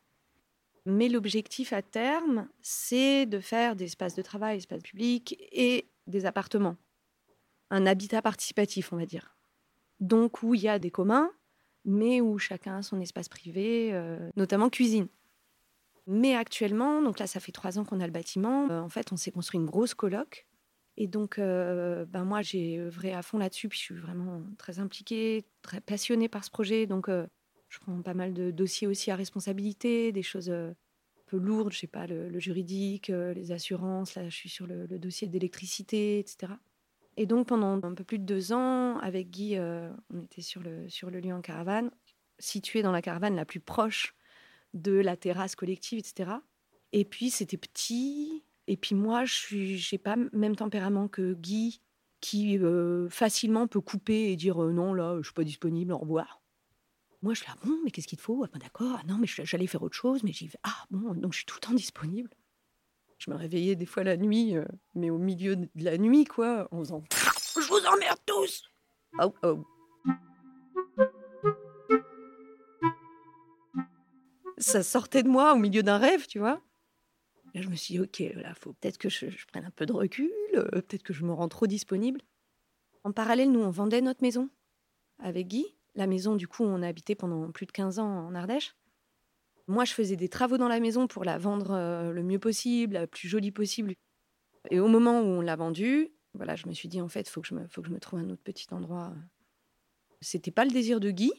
Mais 0.84 1.08
l'objectif 1.08 1.72
à 1.72 1.82
terme, 1.82 2.48
c'est 2.60 3.26
de 3.26 3.40
faire 3.40 3.76
des 3.76 3.84
espaces 3.84 4.14
de 4.14 4.22
travail, 4.22 4.58
espaces 4.58 4.82
publics 4.82 5.36
et 5.52 5.88
des 6.06 6.26
appartements. 6.26 6.76
Un 7.70 7.86
habitat 7.86 8.20
participatif, 8.20 8.92
on 8.92 8.96
va 8.96 9.06
dire. 9.06 9.36
Donc, 10.00 10.42
où 10.42 10.54
il 10.54 10.60
y 10.62 10.68
a 10.68 10.78
des 10.78 10.90
communs, 10.90 11.30
mais 11.84 12.20
où 12.20 12.38
chacun 12.38 12.78
a 12.78 12.82
son 12.82 13.00
espace 13.00 13.28
privé, 13.28 13.90
euh, 13.92 14.30
notamment 14.36 14.68
cuisine. 14.68 15.08
Mais 16.08 16.34
actuellement, 16.34 17.00
donc 17.00 17.20
là, 17.20 17.28
ça 17.28 17.38
fait 17.38 17.52
trois 17.52 17.78
ans 17.78 17.84
qu'on 17.84 18.00
a 18.00 18.06
le 18.06 18.12
bâtiment. 18.12 18.68
euh, 18.70 18.80
en 18.80 18.88
fait, 18.88 19.12
on 19.12 19.16
s'est 19.16 19.30
construit 19.30 19.60
une 19.60 19.66
grosse 19.66 19.94
coloc. 19.94 20.46
Et 20.96 21.06
donc, 21.06 21.38
euh, 21.38 22.04
ben 22.06 22.24
moi, 22.24 22.42
j'ai 22.42 22.78
œuvré 22.78 23.12
à 23.12 23.22
fond 23.22 23.38
là-dessus. 23.38 23.68
Puis 23.68 23.78
je 23.78 23.84
suis 23.84 23.94
vraiment 23.94 24.42
très 24.58 24.78
impliquée, 24.78 25.44
très 25.62 25.80
passionnée 25.80 26.28
par 26.28 26.44
ce 26.44 26.50
projet. 26.50 26.86
Donc, 26.86 27.08
euh, 27.08 27.26
je 27.68 27.78
prends 27.78 28.00
pas 28.02 28.14
mal 28.14 28.34
de 28.34 28.50
dossiers 28.50 28.86
aussi 28.86 29.10
à 29.10 29.16
responsabilité, 29.16 30.12
des 30.12 30.22
choses 30.22 30.50
euh, 30.50 30.70
un 30.70 31.22
peu 31.26 31.38
lourdes, 31.38 31.72
je 31.72 31.78
sais 31.78 31.86
pas, 31.86 32.06
le, 32.06 32.38
juridique, 32.38 33.08
les 33.08 33.52
assurances. 33.52 34.14
Là, 34.14 34.28
je 34.28 34.36
suis 34.36 34.50
sur 34.50 34.66
le, 34.66 34.86
le 34.86 34.98
dossier 34.98 35.28
d'électricité, 35.28 36.18
etc. 36.18 36.52
Et 37.16 37.24
donc, 37.24 37.48
pendant 37.48 37.82
un 37.82 37.94
peu 37.94 38.04
plus 38.04 38.18
de 38.18 38.24
deux 38.24 38.52
ans, 38.52 38.98
avec 38.98 39.30
Guy, 39.30 39.58
on 39.58 40.22
était 40.22 40.42
sur 40.42 40.62
le, 40.62 40.88
sur 40.90 41.10
le 41.10 41.20
lieu 41.20 41.32
en 41.32 41.40
caravane, 41.40 41.90
situé 42.38 42.82
dans 42.82 42.92
la 42.92 43.00
caravane 43.00 43.36
la 43.36 43.46
plus 43.46 43.60
proche 43.60 44.14
de 44.74 44.92
la 44.92 45.16
terrasse 45.16 45.54
collective, 45.56 45.98
etc. 45.98 46.30
Et 46.92 47.04
puis, 47.04 47.30
c'était 47.30 47.56
petit. 47.56 48.44
Et 48.72 48.78
puis, 48.78 48.94
moi, 48.94 49.26
je 49.26 49.54
n'ai 49.92 49.98
pas 49.98 50.16
même 50.32 50.56
tempérament 50.56 51.06
que 51.06 51.34
Guy, 51.34 51.82
qui 52.22 52.56
euh, 52.56 53.06
facilement 53.10 53.66
peut 53.66 53.82
couper 53.82 54.32
et 54.32 54.36
dire 54.36 54.62
euh, 54.62 54.72
non, 54.72 54.94
là, 54.94 55.18
je 55.18 55.24
suis 55.24 55.34
pas 55.34 55.44
disponible, 55.44 55.92
au 55.92 55.98
revoir. 55.98 56.40
Moi, 57.20 57.34
je 57.34 57.40
suis 57.40 57.48
là, 57.48 57.54
bon, 57.62 57.78
mais 57.84 57.90
qu'est-ce 57.90 58.08
qu'il 58.08 58.16
te 58.16 58.22
faut? 58.22 58.44
Ah, 58.44 58.48
ben, 58.50 58.58
D'accord, 58.60 58.96
ah, 58.98 59.02
non, 59.06 59.18
mais 59.18 59.26
j'allais 59.26 59.66
faire 59.66 59.82
autre 59.82 59.94
chose, 59.94 60.22
mais 60.22 60.32
j'y 60.32 60.48
vais. 60.48 60.58
Ah, 60.62 60.86
bon, 60.90 61.12
donc 61.12 61.34
je 61.34 61.40
suis 61.40 61.44
tout 61.44 61.56
le 61.56 61.66
temps 61.66 61.74
disponible. 61.74 62.30
Je 63.18 63.30
me 63.30 63.36
réveillais 63.36 63.76
des 63.76 63.84
fois 63.84 64.04
la 64.04 64.16
nuit, 64.16 64.56
euh, 64.56 64.64
mais 64.94 65.10
au 65.10 65.18
milieu 65.18 65.56
de 65.56 65.68
la 65.76 65.98
nuit, 65.98 66.24
quoi, 66.24 66.66
en 66.70 66.78
faisant 66.78 67.04
Je 67.54 67.68
vous 67.68 67.86
emmerde 67.94 68.20
tous 68.24 68.70
Oh, 69.20 69.34
oh. 69.42 69.64
Ça 74.56 74.82
sortait 74.82 75.22
de 75.22 75.28
moi 75.28 75.52
au 75.52 75.58
milieu 75.58 75.82
d'un 75.82 75.98
rêve, 75.98 76.26
tu 76.26 76.38
vois. 76.38 76.62
Là, 77.54 77.60
je 77.60 77.68
me 77.68 77.76
suis 77.76 77.94
dit, 77.94 78.00
ok, 78.00 78.34
là, 78.36 78.54
faut 78.54 78.72
peut-être 78.72 78.98
que 78.98 79.08
je, 79.10 79.26
prenne 79.48 79.64
un 79.64 79.70
peu 79.70 79.84
de 79.84 79.92
recul, 79.92 80.30
euh, 80.54 80.64
peut-être 80.70 81.02
que 81.02 81.12
je 81.12 81.24
me 81.24 81.32
rends 81.32 81.48
trop 81.48 81.66
disponible. 81.66 82.20
En 83.04 83.12
parallèle, 83.12 83.50
nous, 83.50 83.60
on 83.60 83.70
vendait 83.70 84.00
notre 84.00 84.22
maison 84.22 84.48
avec 85.18 85.48
Guy. 85.48 85.66
La 85.94 86.06
maison, 86.06 86.36
du 86.36 86.48
coup, 86.48 86.64
on 86.64 86.82
a 86.82 86.88
habité 86.88 87.14
pendant 87.14 87.50
plus 87.52 87.66
de 87.66 87.72
15 87.72 87.98
ans 87.98 88.26
en 88.26 88.34
Ardèche. 88.34 88.74
Moi, 89.68 89.84
je 89.84 89.92
faisais 89.92 90.16
des 90.16 90.28
travaux 90.28 90.56
dans 90.56 90.68
la 90.68 90.80
maison 90.80 91.06
pour 91.06 91.24
la 91.24 91.38
vendre 91.38 91.72
euh, 91.72 92.10
le 92.10 92.22
mieux 92.22 92.38
possible, 92.38 92.94
la 92.94 93.06
plus 93.06 93.28
jolie 93.28 93.52
possible. 93.52 93.94
Et 94.70 94.80
au 94.80 94.88
moment 94.88 95.20
où 95.20 95.24
on 95.24 95.40
l'a 95.40 95.56
vendue, 95.56 96.10
voilà, 96.34 96.56
je 96.56 96.66
me 96.66 96.72
suis 96.72 96.88
dit, 96.88 97.00
en 97.00 97.08
fait, 97.08 97.28
il 97.28 97.30
faut, 97.30 97.42
que 97.42 97.48
je 97.48 97.54
me- 97.54 97.66
que 97.66 97.82
je 97.84 97.94
trouve 97.96 98.20
un 98.20 98.30
autre 98.30 98.42
petit 98.42 98.66
endroit. 98.72 99.14
C'était 100.20 100.50
pas 100.50 100.64
le 100.64 100.70
désir 100.70 101.00
de 101.00 101.10
Guy. 101.10 101.32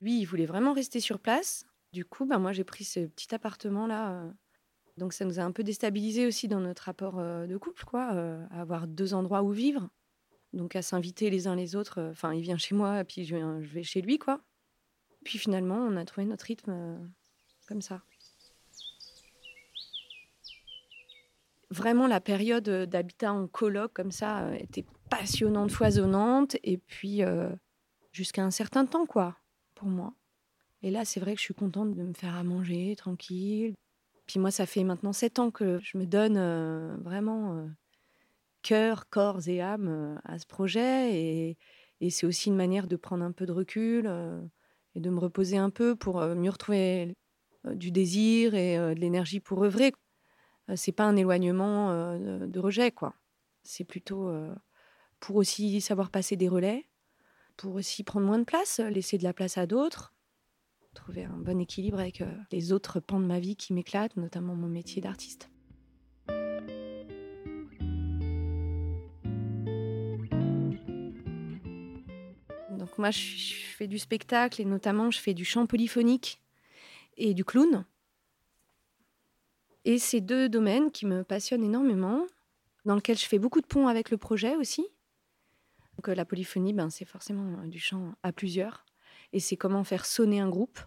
Lui, 0.00 0.20
il 0.20 0.24
voulait 0.24 0.46
vraiment 0.46 0.72
rester 0.72 1.00
sur 1.00 1.20
place. 1.20 1.64
Du 1.92 2.04
coup, 2.04 2.26
ben, 2.26 2.38
moi, 2.38 2.52
j'ai 2.52 2.64
pris 2.64 2.84
ce 2.84 3.00
petit 3.06 3.34
appartement-là. 3.34 4.32
Donc, 4.96 5.12
ça 5.12 5.24
nous 5.26 5.38
a 5.38 5.42
un 5.42 5.52
peu 5.52 5.62
déstabilisé 5.62 6.26
aussi 6.26 6.48
dans 6.48 6.60
notre 6.60 6.84
rapport 6.84 7.18
euh, 7.18 7.46
de 7.46 7.56
couple, 7.58 7.84
quoi, 7.84 8.14
euh, 8.14 8.44
avoir 8.50 8.86
deux 8.86 9.12
endroits 9.12 9.42
où 9.42 9.50
vivre. 9.50 9.88
Donc, 10.54 10.74
à 10.74 10.80
s'inviter 10.80 11.28
les 11.28 11.46
uns 11.48 11.54
les 11.54 11.76
autres. 11.76 12.00
euh, 12.00 12.10
Enfin, 12.12 12.32
il 12.32 12.40
vient 12.40 12.56
chez 12.56 12.74
moi, 12.74 13.04
puis 13.04 13.24
je, 13.24 13.36
vais 13.36 13.82
chez 13.82 14.00
lui, 14.00 14.18
quoi. 14.18 14.40
Puis 15.22 15.38
finalement, 15.38 15.76
on 15.76 15.96
a 15.96 16.04
trouvé 16.04 16.26
notre 16.26 16.46
rythme 16.46 17.10
comme 17.66 17.82
ça. 17.82 18.00
Vraiment, 21.68 22.06
la 22.06 22.20
période 22.20 22.68
d'habitat 22.68 23.32
en 23.32 23.48
coloc 23.48 23.92
comme 23.92 24.12
ça 24.12 24.56
était 24.56 24.84
passionnante, 25.10 25.72
foisonnante, 25.72 26.56
et 26.62 26.78
puis 26.78 27.22
jusqu'à 28.12 28.44
un 28.44 28.52
certain 28.52 28.86
temps, 28.86 29.04
quoi, 29.04 29.36
pour 29.74 29.88
moi. 29.88 30.14
Et 30.82 30.92
là, 30.92 31.04
c'est 31.04 31.18
vrai 31.18 31.34
que 31.34 31.40
je 31.40 31.44
suis 31.44 31.54
contente 31.54 31.92
de 31.92 32.02
me 32.04 32.14
faire 32.14 32.36
à 32.36 32.44
manger, 32.44 32.94
tranquille. 32.94 33.74
Puis 34.26 34.40
moi, 34.40 34.50
ça 34.50 34.66
fait 34.66 34.84
maintenant 34.84 35.12
sept 35.12 35.38
ans 35.38 35.50
que 35.50 35.78
je 35.82 35.96
me 35.98 36.04
donne 36.04 36.36
euh, 36.36 36.96
vraiment 37.00 37.54
euh, 37.54 37.66
cœur, 38.62 39.08
corps 39.08 39.48
et 39.48 39.60
âme 39.60 39.88
euh, 39.88 40.16
à 40.24 40.38
ce 40.38 40.46
projet, 40.46 41.14
et, 41.14 41.58
et 42.00 42.10
c'est 42.10 42.26
aussi 42.26 42.48
une 42.48 42.56
manière 42.56 42.88
de 42.88 42.96
prendre 42.96 43.24
un 43.24 43.32
peu 43.32 43.46
de 43.46 43.52
recul 43.52 44.06
et 44.94 45.00
de 45.00 45.10
me 45.10 45.18
reposer 45.18 45.56
un 45.56 45.70
peu 45.70 45.96
pour 45.96 46.20
mieux 46.20 46.50
retrouver 46.50 47.14
du 47.64 47.90
désir 47.90 48.54
et 48.54 48.76
de 48.76 49.00
l'énergie 49.00 49.40
pour 49.40 49.64
œuvrer. 49.64 49.92
C'est 50.74 50.92
pas 50.92 51.04
un 51.04 51.16
éloignement 51.16 52.18
de, 52.18 52.58
rejet, 52.58 52.90
quoi. 52.90 53.14
C'est 53.62 53.84
plutôt 53.84 54.30
pour 55.20 55.36
aussi 55.36 55.80
savoir 55.80 56.10
passer 56.10 56.36
des 56.36 56.48
relais, 56.48 56.86
pour 57.56 57.76
aussi 57.76 58.04
prendre 58.04 58.26
moins 58.26 58.38
de 58.38 58.44
place, 58.44 58.78
laisser 58.78 59.16
de 59.16 59.24
la 59.24 59.32
place 59.32 59.56
à 59.56 59.66
d'autres, 59.66 60.15
trouver 60.96 61.24
un 61.24 61.36
bon 61.36 61.60
équilibre 61.60 62.00
avec 62.00 62.22
euh, 62.22 62.32
les 62.50 62.72
autres 62.72 62.98
pans 62.98 63.20
de 63.20 63.26
ma 63.26 63.38
vie 63.38 63.54
qui 63.54 63.72
m'éclatent, 63.72 64.16
notamment 64.16 64.56
mon 64.56 64.66
métier 64.66 65.00
d'artiste. 65.00 65.50
Donc 72.70 72.98
moi, 72.98 73.10
je, 73.10 73.54
fais 73.76 73.86
du 73.86 73.98
spectacle 73.98 74.60
et 74.60 74.64
notamment 74.64 75.10
je 75.10 75.18
fais 75.18 75.34
du 75.34 75.44
chant 75.44 75.66
polyphonique 75.66 76.40
et 77.16 77.34
du 77.34 77.44
clown. 77.44 77.84
Et 79.84 79.98
c'est 79.98 80.20
deux 80.20 80.48
domaines 80.48 80.90
qui 80.90 81.06
me 81.06 81.22
passionnent 81.22 81.62
énormément, 81.62 82.26
dans 82.84 82.94
lesquels 82.94 83.18
je 83.18 83.26
fais 83.26 83.38
beaucoup 83.38 83.60
de 83.60 83.66
ponts 83.66 83.86
avec 83.86 84.10
le 84.10 84.16
projet 84.16 84.56
aussi. 84.56 84.86
Donc, 85.96 86.08
euh, 86.08 86.14
la 86.14 86.24
polyphonie, 86.24 86.72
ben, 86.72 86.90
c'est 86.90 87.04
forcément 87.04 87.58
euh, 87.60 87.66
du 87.66 87.78
chant 87.78 88.14
à 88.22 88.32
plusieurs. 88.32 88.85
Et 89.32 89.40
c'est 89.40 89.56
comment 89.56 89.84
faire 89.84 90.06
sonner 90.06 90.40
un 90.40 90.48
groupe. 90.48 90.78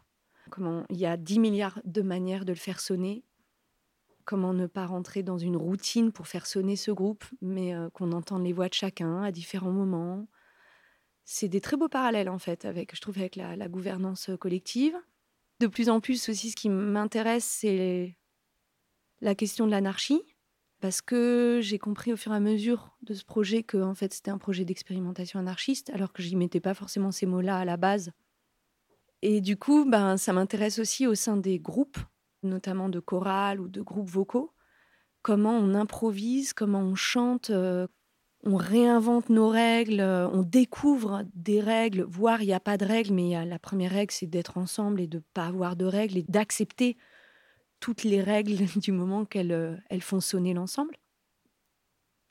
Comment 0.50 0.86
il 0.90 0.98
y 0.98 1.06
a 1.06 1.18
10 1.18 1.40
milliards 1.40 1.80
de 1.86 2.02
manières 2.02 2.46
de 2.46 2.52
le 2.52 2.58
faire 2.58 2.80
sonner. 2.80 3.24
Comment 4.26 4.54
ne 4.54 4.68
pas 4.68 4.86
rentrer 4.86 5.24
dans 5.24 5.38
une 5.38 5.58
routine 5.58 6.12
pour 6.12 6.28
faire 6.28 6.46
sonner 6.46 6.76
ce 6.76 6.92
groupe, 6.92 7.26
mais 7.42 7.74
euh, 7.74 7.90
qu'on 7.90 8.12
entende 8.12 8.44
les 8.44 8.54
voix 8.54 8.70
de 8.70 8.74
chacun 8.74 9.24
à 9.24 9.32
différents 9.32 9.72
moments. 9.72 10.28
C'est 11.26 11.50
des 11.50 11.62
très 11.62 11.78
beaux 11.78 11.90
parallèles 11.90 12.30
en 12.30 12.40
fait, 12.40 12.66
avec, 12.66 12.96
je 12.96 13.02
trouve, 13.02 13.18
avec 13.18 13.36
la, 13.36 13.56
la 13.56 13.68
gouvernance 13.68 14.30
collective. 14.40 14.96
De 15.60 15.68
plus 15.68 15.90
en 15.90 16.00
plus 16.00 16.30
aussi, 16.30 16.52
ce 16.52 16.56
qui 16.56 16.70
m'intéresse, 16.70 17.44
c'est 17.44 18.16
la 19.22 19.36
question 19.36 19.66
de 19.66 19.72
l'anarchie, 19.72 20.22
parce 20.80 21.02
que 21.02 21.60
j'ai 21.62 21.78
compris 21.78 22.14
au 22.14 22.18
fur 22.18 22.32
et 22.32 22.36
à 22.36 22.40
mesure 22.40 22.96
de 23.02 23.14
ce 23.14 23.26
projet 23.26 23.64
que 23.64 23.78
en 23.78 23.96
fait 23.96 24.14
c'était 24.14 24.32
un 24.32 24.38
projet 24.38 24.64
d'expérimentation 24.64 25.40
anarchiste, 25.40 25.90
alors 25.90 26.14
que 26.14 26.22
j'y 26.22 26.36
mettais 26.36 26.62
pas 26.62 26.74
forcément 26.74 27.12
ces 27.12 27.26
mots-là 27.26 27.58
à 27.58 27.66
la 27.66 27.78
base. 27.78 28.12
Et 29.22 29.42
du 29.42 29.58
coup, 29.58 29.86
ben, 29.86 30.18
ça 30.18 30.34
m'intéresse 30.34 30.80
aussi 30.80 31.06
au 31.08 31.16
sein 31.16 31.38
des 31.38 31.60
groupes, 31.60 31.98
notamment 32.44 32.90
de 32.90 33.00
chorales 33.00 33.60
ou 33.60 33.68
de 33.68 33.82
groupes 33.82 34.10
vocaux, 34.10 34.54
comment 35.24 35.58
on 35.58 35.76
improvise, 35.76 36.54
comment 36.54 36.82
on 36.82 36.96
chante, 36.96 37.50
euh, 37.52 37.88
on 38.46 38.58
réinvente 38.58 39.30
nos 39.30 39.50
règles, 39.50 40.02
euh, 40.02 40.30
on 40.30 40.44
découvre 40.44 41.24
des 41.36 41.62
règles, 41.62 42.04
voire 42.04 42.42
il 42.44 42.48
n'y 42.48 42.54
a 42.54 42.60
pas 42.62 42.78
de 42.78 42.86
règles, 42.86 43.14
mais 43.14 43.30
y 43.30 43.36
a- 43.36 43.46
la 43.46 43.60
première 43.60 43.92
règle, 43.92 44.14
c'est 44.14 44.28
d'être 44.28 44.58
ensemble 44.58 45.02
et 45.02 45.08
de 45.08 45.18
ne 45.20 45.24
pas 45.34 45.48
avoir 45.48 45.76
de 45.78 45.86
règles 45.86 46.18
et 46.18 46.24
d'accepter 46.24 46.98
toutes 47.82 48.04
les 48.04 48.22
règles 48.22 48.58
du 48.84 48.92
moment 48.94 49.26
qu'elles 49.26 49.52
euh, 49.54 49.78
elles 49.90 50.02
font 50.04 50.22
sonner 50.22 50.54
l'ensemble. 50.54 50.96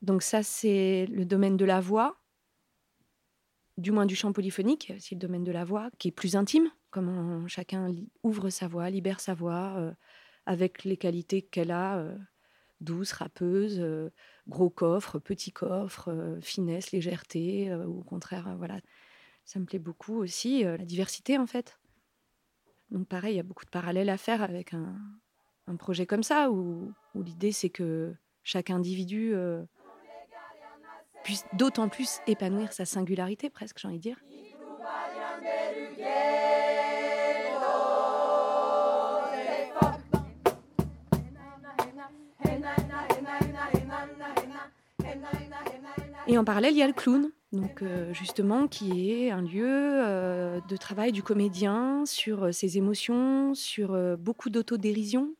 Donc 0.02 0.22
ça, 0.22 0.42
c'est 0.42 1.06
le 1.06 1.24
domaine 1.24 1.56
de 1.56 1.64
la 1.64 1.80
voix, 1.80 2.20
du 3.78 3.92
moins 3.92 4.04
du 4.06 4.14
chant 4.16 4.32
polyphonique, 4.32 4.92
c'est 4.98 5.14
le 5.14 5.20
domaine 5.20 5.44
de 5.44 5.52
la 5.52 5.64
voix 5.64 5.90
qui 5.98 6.08
est 6.08 6.12
plus 6.12 6.36
intime, 6.36 6.70
comment 6.90 7.46
chacun 7.48 7.94
ouvre 8.22 8.50
sa 8.50 8.68
voix, 8.68 8.90
libère 8.90 9.20
sa 9.20 9.34
voix, 9.34 9.74
euh, 9.76 9.92
avec 10.46 10.84
les 10.84 10.96
qualités 10.96 11.42
qu'elle 11.42 11.70
a, 11.70 11.98
euh, 11.98 12.16
douce, 12.80 13.12
rappeuse, 13.12 13.78
euh, 13.80 14.10
gros 14.48 14.70
coffre, 14.70 15.18
petit 15.18 15.52
coffre, 15.52 16.10
euh, 16.10 16.40
finesse, 16.40 16.90
légèreté, 16.92 17.74
ou 17.74 18.00
au 18.00 18.02
contraire, 18.02 18.56
voilà. 18.56 18.80
Ça 19.44 19.58
me 19.58 19.66
plaît 19.66 19.78
beaucoup 19.78 20.16
aussi, 20.16 20.62
la 20.62 20.76
diversité 20.78 21.38
en 21.38 21.46
fait. 21.46 21.78
Donc 22.90 23.08
pareil, 23.08 23.34
il 23.34 23.36
y 23.38 23.40
a 23.40 23.42
beaucoup 23.42 23.64
de 23.64 23.70
parallèles 23.70 24.10
à 24.10 24.18
faire 24.18 24.42
avec 24.42 24.74
un, 24.74 24.94
un 25.66 25.76
projet 25.76 26.04
comme 26.04 26.22
ça, 26.22 26.50
où, 26.50 26.92
où 27.14 27.22
l'idée 27.22 27.52
c'est 27.52 27.70
que 27.70 28.14
chaque 28.42 28.68
individu 28.68 29.34
puisse 31.24 31.46
d'autant 31.54 31.88
plus 31.88 32.20
épanouir 32.26 32.74
sa 32.74 32.84
singularité, 32.84 33.48
presque, 33.48 33.78
j'ai 33.78 33.88
envie 33.88 33.96
de 33.96 34.02
dire. 34.02 34.20
Et 46.30 46.36
en 46.36 46.44
parallèle, 46.44 46.74
il 46.74 46.78
y 46.78 46.82
a 46.82 46.86
le 46.86 46.92
clown, 46.92 47.32
donc 47.52 47.80
euh, 47.80 48.12
justement 48.12 48.68
qui 48.68 49.10
est 49.10 49.30
un 49.30 49.40
lieu 49.40 49.64
euh, 49.66 50.60
de 50.68 50.76
travail 50.76 51.10
du 51.10 51.22
comédien 51.22 52.04
sur 52.04 52.44
euh, 52.44 52.52
ses 52.52 52.76
émotions, 52.76 53.54
sur 53.54 53.96
beaucoup 54.18 54.50
d'autodérision, 54.50 55.34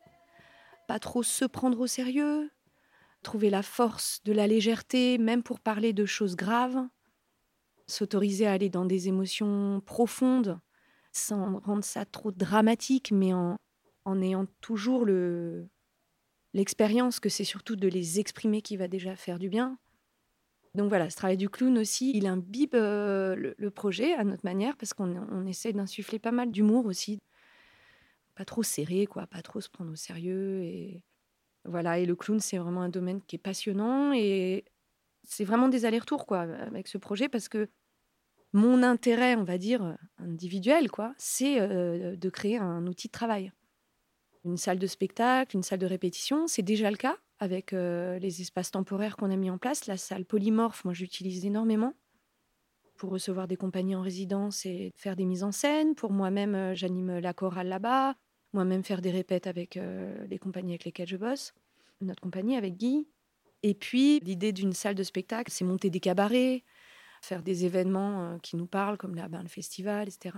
pas 0.87 0.99
trop 0.99 1.23
se 1.23 1.45
prendre 1.45 1.79
au 1.79 1.87
sérieux, 1.87 2.51
trouver 3.23 3.51
la 3.51 3.63
force 3.63 4.23
de 4.25 4.33
la 4.33 4.47
légèreté, 4.47 5.19
même 5.19 5.43
pour 5.43 5.61
parler 5.61 5.93
de 5.93 6.07
choses 6.07 6.37
graves, 6.37 6.81
s'autoriser 7.87 8.47
à 8.47 8.53
aller 8.53 8.71
dans 8.71 8.87
des 8.87 9.09
émotions 9.09 9.83
profondes 9.85 10.59
sans 11.13 11.59
rendre 11.59 11.85
ça 11.85 12.07
trop 12.07 12.33
dramatique, 12.33 13.13
mais 13.13 13.35
en, 13.35 13.59
en 14.07 14.23
ayant 14.23 14.47
toujours 14.63 15.05
le, 15.05 15.69
l'expérience 16.55 17.21
que 17.21 17.29
c'est 17.29 17.45
surtout 17.45 17.77
de 17.77 17.89
les 17.89 18.21
exprimer 18.21 18.63
qui 18.63 18.79
va 18.79 18.89
déjà 18.89 19.17
faire 19.17 19.39
du 19.39 19.51
bien. 19.51 19.79
Donc 20.79 20.91
voilà, 20.91 21.11
ce 21.11 21.17
travail 21.17 21.37
du 21.37 21.49
clown 21.49 21.77
aussi, 21.77 22.13
il 22.15 22.29
imbibe 22.29 22.77
euh, 22.77 23.53
le, 23.59 23.71
projet 23.71 24.15
à 24.15 24.23
notre 24.23 24.45
manière 24.45 24.77
parce 24.77 24.95
qu'on 24.95 25.45
essaie 25.45 25.73
d'insuffler 25.73 26.21
pas 26.21 26.31
mal 26.31 26.53
d'humour 26.53 26.87
aussi. 26.87 27.19
Pas 28.37 28.45
trop 28.45 28.63
serré, 28.63 29.07
quoi, 29.07 29.27
pas 29.27 29.43
trop 29.43 29.61
se 29.61 29.69
prendre 29.69 29.91
au 29.91 29.97
sérieux. 29.97 30.63
Et 30.63 31.03
voilà, 31.65 31.99
et 31.99 32.07
le 32.07 32.15
clown, 32.15 32.39
c'est 32.39 32.59
vraiment 32.59 32.83
un 32.83 32.91
domaine 32.91 33.21
qui 33.23 33.35
est 33.35 33.41
passionnant 33.41 34.13
et 34.13 34.65
c'est 35.25 35.45
vraiment 35.45 35.67
des 35.67 35.85
allers-retours 35.85 36.27
quoi 36.27 36.43
avec 36.43 36.87
ce 36.87 36.97
projet 36.97 37.29
parce 37.29 37.49
que 37.49 37.69
mon 38.53 38.85
intérêt, 38.85 39.35
on 39.35 39.43
va 39.43 39.59
dire 39.59 39.99
individuel, 40.19 40.93
quoi, 40.93 41.13
c'est 41.19 41.61
euh, 41.61 42.15
de 42.15 42.31
créer 42.31 42.57
un 42.57 42.87
outil 42.87 43.09
de 43.09 43.13
travail 43.13 43.53
une 44.45 44.57
salle 44.57 44.79
de 44.79 44.87
spectacle, 44.87 45.57
une 45.57 45.65
salle 45.65 45.81
de 45.81 45.87
répétition. 45.87 46.47
C'est 46.47 46.63
déjà 46.63 46.91
le 46.91 46.97
cas 46.97 47.17
avec 47.39 47.73
euh, 47.73 48.19
les 48.19 48.41
espaces 48.41 48.71
temporaires 48.71 49.17
qu'on 49.17 49.31
a 49.31 49.37
mis 49.37 49.51
en 49.51 49.59
place. 49.59 49.87
La 49.87 49.97
salle 49.97 50.25
polymorphe, 50.25 50.85
moi 50.85 50.95
j'utilise 50.95 51.45
énormément 51.45 51.95
pour 52.97 53.11
recevoir 53.11 53.47
des 53.47 53.57
compagnies 53.57 53.95
en 53.95 54.03
résidence 54.03 54.67
et 54.67 54.93
faire 54.97 55.15
des 55.15 55.25
mises 55.25 55.45
en 55.45 55.53
scène. 55.53 55.95
Pour 55.95 56.11
moi-même, 56.11 56.55
euh, 56.55 56.75
j'anime 56.75 57.19
la 57.19 57.33
chorale 57.33 57.69
là-bas. 57.69 58.17
Moi-même, 58.53 58.83
faire 58.83 59.03
des 59.03 59.11
répètes 59.11 59.47
avec 59.47 59.77
euh, 59.77 60.27
les 60.27 60.39
compagnies 60.39 60.73
avec 60.73 60.85
lesquelles 60.85 61.09
je 61.09 61.17
bosse. 61.17 61.55
Notre 62.01 62.21
compagnie 62.21 62.57
avec 62.57 62.77
Guy. 62.77 63.07
Et 63.63 63.75
puis, 63.75 64.21
l'idée 64.21 64.53
d'une 64.53 64.73
salle 64.73 64.95
de 64.95 65.03
spectacle, 65.03 65.53
c'est 65.53 65.65
monter 65.65 65.91
des 65.91 66.01
cabarets, 66.01 66.65
faire 67.23 67.43
des 67.43 67.65
événements 67.65 68.39
qui 68.39 68.57
nous 68.57 68.67
parlent, 68.67 68.97
comme 68.97 69.17
là, 69.17 69.29
ben, 69.29 69.43
le 69.43 69.49
festival, 69.49 70.09
etc. 70.09 70.37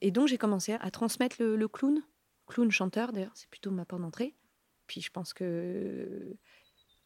Et 0.00 0.10
donc, 0.10 0.26
j'ai 0.26 0.38
commencé 0.38 0.72
à 0.72 0.90
transmettre 0.90 1.36
le 1.40 1.68
clown 1.68 2.02
clown 2.46 2.70
chanteur 2.70 3.12
d'ailleurs, 3.12 3.32
c'est 3.34 3.48
plutôt 3.48 3.70
ma 3.70 3.84
porte 3.84 4.02
d'entrée. 4.02 4.34
Puis 4.86 5.00
je 5.00 5.10
pense 5.10 5.32
que 5.32 6.36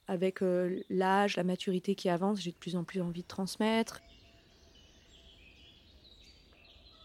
avec 0.06 0.42
euh, 0.42 0.80
l'âge, 0.88 1.36
la 1.36 1.44
maturité 1.44 1.94
qui 1.94 2.08
avance, 2.08 2.40
j'ai 2.40 2.52
de 2.52 2.56
plus 2.56 2.76
en 2.76 2.84
plus 2.84 3.00
envie 3.00 3.22
de 3.22 3.28
transmettre. 3.28 4.00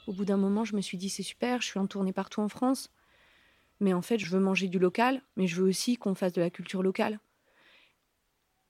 Au 0.07 0.13
bout 0.13 0.25
d'un 0.25 0.37
moment, 0.37 0.65
je 0.65 0.75
me 0.75 0.81
suis 0.81 0.97
dit 0.97 1.09
c'est 1.09 1.23
super, 1.23 1.61
je 1.61 1.67
suis 1.67 1.79
en 1.79 1.87
tournée 1.87 2.13
partout 2.13 2.41
en 2.41 2.49
France, 2.49 2.91
mais 3.79 3.93
en 3.93 4.01
fait, 4.01 4.17
je 4.17 4.29
veux 4.29 4.39
manger 4.39 4.67
du 4.67 4.79
local, 4.79 5.21
mais 5.35 5.47
je 5.47 5.61
veux 5.61 5.67
aussi 5.67 5.97
qu'on 5.97 6.15
fasse 6.15 6.33
de 6.33 6.41
la 6.41 6.49
culture 6.49 6.83
locale. 6.83 7.19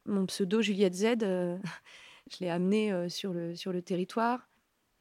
Mon 0.05 0.25
pseudo 0.25 0.61
Juliette 0.61 0.95
Z, 0.95 1.05
euh, 1.23 1.57
je 2.31 2.37
l'ai 2.39 2.49
amené 2.49 2.91
euh, 2.91 3.09
sur, 3.09 3.33
le, 3.33 3.55
sur 3.55 3.71
le 3.71 3.81
territoire 3.81 4.49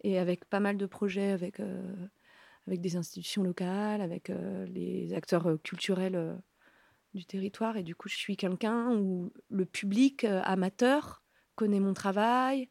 et 0.05 0.19
avec 0.19 0.45
pas 0.45 0.61
mal 0.61 0.77
de 0.77 0.87
projets 0.87 1.31
avec 1.31 1.61
avec 2.67 2.81
des 2.81 2.97
institutions 2.97 3.43
locales, 3.43 4.01
avec 4.01 4.31
euh, 4.31 4.67
les 4.67 5.15
acteurs 5.15 5.47
euh, 5.49 5.57
culturels 5.59 6.17
euh, 6.17 6.35
du 7.15 7.25
territoire. 7.25 7.77
Et 7.77 7.83
du 7.83 7.95
coup, 7.95 8.09
je 8.09 8.17
suis 8.17 8.37
quelqu'un 8.37 8.95
où 8.95 9.33
le 9.51 9.65
public 9.65 10.25
amateur 10.25 11.23
connaît 11.55 11.81
mon 11.81 11.95
travail, 11.95 12.71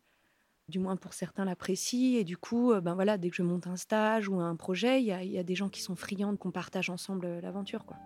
du 0.68 0.80
moins 0.80 0.96
pour 0.96 1.14
certains 1.14 1.46
l'apprécient. 1.46 2.20
Et 2.20 2.24
du 2.24 2.38
coup, 2.38 2.74
ben 2.82 2.96
voilà, 2.96 3.18
dès 3.18 3.30
que 3.30 3.36
je 3.36 3.44
monte 3.44 3.68
un 3.68 3.78
stage 3.78 4.28
ou 4.28 4.40
un 4.40 4.56
projet, 4.56 5.02
il 5.02 5.06
y, 5.06 5.38
a 5.38 5.44
des 5.44 5.56
gens 5.56 5.70
qui 5.70 5.82
sont 5.82 5.96
friands 5.96 6.36
qu'on 6.38 6.52
partage 6.52 6.90
ensemble 6.90 7.40
l'aventure. 7.40 7.86
quoi. 7.86 7.98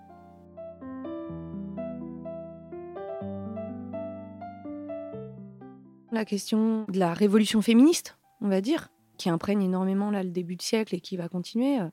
La 6.15 6.23
question 6.23 6.85
de 6.87 6.97
la 6.97 7.13
révolution 7.13 7.61
féministe, 7.61 8.17
on 8.39 8.47
va 8.47 8.61
dire, 8.61 8.87
qui 9.17 9.29
imprègne 9.29 9.63
énormément 9.63 10.11
là 10.11 10.23
le 10.23 10.29
début 10.29 10.55
de 10.55 10.61
siècle 10.61 10.95
et 10.95 11.01
qui 11.01 11.17
va 11.17 11.27
continuer, 11.27 11.77
euh, 11.81 11.89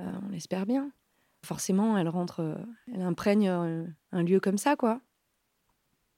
euh, 0.00 0.12
on 0.26 0.30
l'espère 0.30 0.66
bien. 0.66 0.90
Forcément, 1.46 1.96
elle 1.96 2.08
rentre, 2.08 2.40
euh, 2.40 2.56
elle 2.92 3.02
imprègne 3.02 3.48
un 3.48 4.22
lieu 4.22 4.40
comme 4.40 4.58
ça, 4.58 4.76
quoi. 4.76 5.00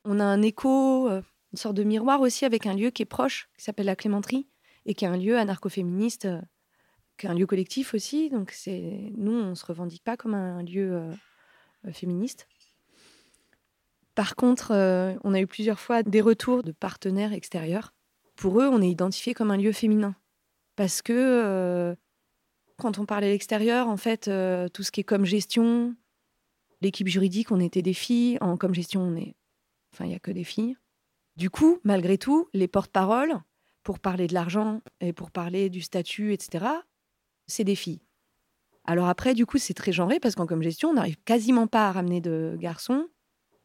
On 0.04 0.20
a 0.20 0.24
un 0.24 0.40
écho, 0.42 1.08
une 1.08 1.58
sorte 1.58 1.74
de 1.74 1.84
miroir 1.84 2.20
aussi 2.20 2.44
avec 2.44 2.66
un 2.66 2.74
lieu 2.74 2.90
qui 2.90 3.02
est 3.02 3.06
proche, 3.06 3.50
qui 3.58 3.64
s'appelle 3.64 3.86
la 3.86 3.96
Clémenterie, 3.96 4.48
et 4.86 4.94
qui 4.94 5.04
est 5.04 5.08
un 5.08 5.16
lieu 5.16 5.36
anarcho-féministe, 5.36 6.28
qui 7.18 7.26
est 7.26 7.28
un 7.28 7.34
lieu 7.34 7.46
collectif 7.46 7.92
aussi. 7.92 8.30
Donc 8.30 8.52
c'est 8.52 9.12
nous, 9.16 9.34
on 9.34 9.54
se 9.54 9.66
revendique 9.66 10.02
pas 10.02 10.16
comme 10.16 10.34
un 10.34 10.62
lieu 10.62 10.98
féministe. 11.92 12.48
Par 14.14 14.34
contre, 14.34 14.72
on 15.24 15.34
a 15.34 15.40
eu 15.40 15.46
plusieurs 15.46 15.80
fois 15.80 16.02
des 16.02 16.22
retours 16.22 16.62
de 16.62 16.72
partenaires 16.72 17.34
extérieurs 17.34 17.92
pour 18.38 18.60
eux, 18.60 18.68
on 18.68 18.80
est 18.80 18.88
identifié 18.88 19.34
comme 19.34 19.50
un 19.50 19.56
lieu 19.56 19.72
féminin. 19.72 20.14
Parce 20.76 21.02
que 21.02 21.12
euh, 21.12 21.94
quand 22.78 22.98
on 22.98 23.06
parle 23.06 23.24
à 23.24 23.28
l'extérieur, 23.28 23.88
en 23.88 23.96
fait, 23.96 24.28
euh, 24.28 24.68
tout 24.68 24.82
ce 24.82 24.90
qui 24.90 25.00
est 25.00 25.04
comme 25.04 25.24
gestion, 25.24 25.94
l'équipe 26.80 27.08
juridique, 27.08 27.50
on 27.50 27.60
était 27.60 27.82
des 27.82 27.94
filles. 27.94 28.38
En 28.40 28.56
comme 28.56 28.74
gestion, 28.74 29.02
on 29.02 29.16
est. 29.16 29.34
Enfin, 29.92 30.04
il 30.04 30.08
n'y 30.08 30.14
a 30.14 30.20
que 30.20 30.30
des 30.30 30.44
filles. 30.44 30.76
Du 31.36 31.50
coup, 31.50 31.78
malgré 31.84 32.18
tout, 32.18 32.48
les 32.52 32.68
porte-paroles, 32.68 33.34
pour 33.82 33.98
parler 33.98 34.26
de 34.26 34.34
l'argent 34.34 34.80
et 35.00 35.12
pour 35.12 35.30
parler 35.30 35.70
du 35.70 35.80
statut, 35.80 36.32
etc., 36.32 36.66
c'est 37.46 37.64
des 37.64 37.74
filles. 37.74 38.02
Alors 38.84 39.08
après, 39.08 39.34
du 39.34 39.46
coup, 39.46 39.58
c'est 39.58 39.74
très 39.74 39.92
genré 39.92 40.20
parce 40.20 40.34
qu'en 40.34 40.46
comme 40.46 40.62
gestion, 40.62 40.90
on 40.90 40.94
n'arrive 40.94 41.16
quasiment 41.24 41.66
pas 41.66 41.88
à 41.88 41.92
ramener 41.92 42.20
de 42.20 42.56
garçons. 42.58 43.08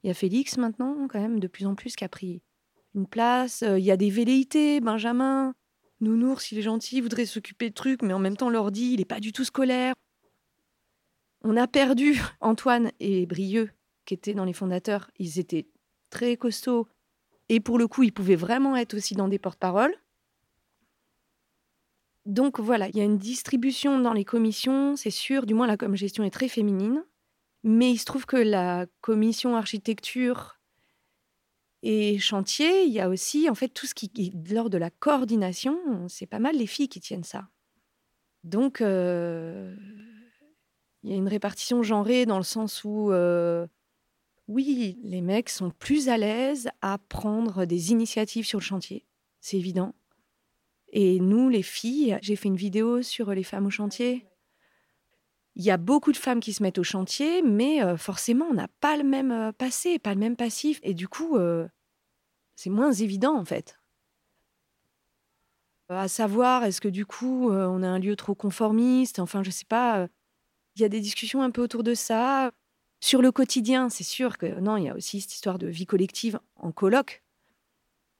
Il 0.04 0.08
y 0.08 0.12
a 0.12 0.14
Félix 0.14 0.58
maintenant, 0.58 1.08
quand 1.08 1.20
même, 1.20 1.40
de 1.40 1.48
plus 1.48 1.66
en 1.66 1.76
plus, 1.76 1.96
qui 1.96 2.04
a 2.04 2.10
pris 2.10 2.42
une 2.94 3.08
place. 3.08 3.64
Euh, 3.64 3.80
il 3.80 3.86
y 3.86 3.92
a 3.92 3.98
des 3.98 4.10
velléités, 4.10 4.82
Benjamin. 4.82 5.56
Nounours, 6.04 6.52
il 6.52 6.58
est 6.58 6.64
gentil, 6.64 6.98
il 6.98 7.02
voudrait 7.02 7.26
s'occuper 7.26 7.70
de 7.70 7.74
trucs, 7.74 8.02
mais 8.02 8.14
en 8.14 8.20
même 8.20 8.36
temps, 8.36 8.50
l'ordi, 8.50 8.94
il 8.94 9.00
n'est 9.00 9.06
pas 9.06 9.22
du 9.22 9.32
tout 9.32 9.46
scolaire. 9.46 9.94
On 11.44 11.56
a 11.56 11.66
perdu 11.68 12.20
Antoine 12.42 12.92
et 13.00 13.26
Brieux, 13.26 13.72
qui 14.06 14.14
étaient 14.14 14.34
dans 14.34 14.46
les 14.46 14.54
fondateurs. 14.54 15.10
Ils 15.18 15.40
étaient 15.40 15.68
très 16.10 16.36
costauds. 16.36 16.88
Et 17.48 17.60
pour 17.60 17.78
le 17.78 17.88
coup, 17.88 18.04
ils 18.04 18.14
pouvaient 18.14 18.36
vraiment 18.36 18.76
être 18.76 18.96
aussi 18.96 19.16
dans 19.16 19.30
des 19.30 19.40
porte-paroles. 19.40 19.96
Donc 22.26 22.60
voilà, 22.60 22.90
il 22.90 22.98
y 22.98 23.02
a 23.02 23.06
une 23.06 23.18
distribution 23.18 24.00
dans 24.00 24.14
les 24.14 24.24
commissions, 24.24 24.96
c'est 24.96 25.10
sûr, 25.10 25.46
du 25.46 25.54
moins 25.54 25.68
la 25.68 25.76
com 25.76 25.96
gestion 25.96 26.24
est 26.24 26.30
très 26.30 26.48
féminine. 26.48 27.04
Mais 27.64 27.92
il 27.92 27.98
se 27.98 28.06
trouve 28.06 28.26
que 28.26 28.38
la 28.38 28.88
commission 29.02 29.56
architecture 29.56 30.53
et 31.86 32.18
chantier, 32.18 32.86
il 32.86 32.94
y 32.94 33.02
a 33.02 33.10
aussi, 33.10 33.50
en 33.50 33.56
fait, 33.56 33.68
tout 33.68 33.86
ce 33.86 33.94
qui 33.94 34.34
lors 34.50 34.70
de 34.70 34.78
la 34.78 34.90
coordination, 34.90 35.78
c'est 36.08 36.26
pas 36.26 36.40
mal 36.40 36.56
les 36.56 36.66
filles 36.66 36.88
qui 36.88 37.02
tiennent 37.02 37.26
ça. 37.26 37.50
Donc, 38.46 38.80
euh, 38.80 39.76
il 41.04 41.12
y 41.12 41.14
a 41.14 41.18
une 41.18 41.28
répartition 41.28 41.84
genrée 41.84 42.26
dans 42.26 42.38
le 42.38 42.46
sens 42.46 42.86
où, 42.86 43.12
euh, 43.12 43.68
oui, 44.48 44.98
les 45.04 45.20
mecs 45.20 45.50
sont 45.50 45.72
plus 45.72 46.08
à 46.08 46.18
l'aise 46.18 46.70
à 46.82 46.98
prendre 46.98 47.66
des 47.66 47.92
initiatives 47.92 48.46
sur 48.46 48.60
le 48.60 48.64
chantier, 48.64 49.06
c'est 49.42 49.58
évident. 49.58 49.94
Et 50.94 51.20
nous, 51.20 51.50
les 51.50 51.64
filles, 51.64 52.18
j'ai 52.22 52.38
fait 52.38 52.48
une 52.48 52.56
vidéo 52.56 53.02
sur 53.02 53.32
les 53.32 53.44
femmes 53.44 53.66
au 53.66 53.72
chantier. 53.72 54.26
Il 55.56 55.64
y 55.64 55.72
a 55.72 55.78
beaucoup 55.78 56.12
de 56.12 56.18
femmes 56.18 56.40
qui 56.40 56.54
se 56.54 56.64
mettent 56.64 56.80
au 56.80 56.84
chantier, 56.84 57.42
mais 57.42 57.98
forcément, 57.98 58.46
on 58.50 58.54
n'a 58.54 58.68
pas 58.80 58.98
le 58.98 59.04
même 59.04 59.54
passé, 59.58 60.00
pas 60.00 60.14
le 60.14 60.20
même 60.20 60.36
passif. 60.36 60.80
Et 60.84 60.94
du 60.94 61.08
coup, 61.08 61.38
c'est 62.56 62.70
moins 62.70 62.92
évident 62.92 63.38
en 63.38 63.46
fait. 63.46 63.80
À 65.90 66.08
savoir, 66.08 66.64
est-ce 66.64 66.82
que 66.82 66.88
du 66.88 67.06
coup, 67.06 67.52
on 67.52 67.84
a 67.84 67.88
un 67.88 68.00
lieu 68.00 68.16
trop 68.16 68.34
conformiste? 68.34 69.20
Enfin, 69.20 69.44
je 69.44 69.52
sais 69.52 69.66
pas. 69.66 70.08
Il 70.76 70.82
y 70.82 70.86
a 70.86 70.90
des 70.90 71.02
discussions 71.02 71.44
un 71.44 71.52
peu 71.52 71.62
autour 71.62 71.84
de 71.84 71.94
ça. 71.94 72.52
Sur 73.00 73.22
le 73.22 73.32
quotidien, 73.32 73.90
c'est 73.90 74.04
sûr 74.04 74.40
que 74.40 74.60
non, 74.60 74.78
il 74.78 74.86
y 74.86 74.90
a 74.90 74.96
aussi 74.96 75.22
cette 75.22 75.34
histoire 75.34 75.60
de 75.60 75.68
vie 75.68 75.86
collective 75.86 76.40
en 76.56 76.72
colloque, 76.72 77.22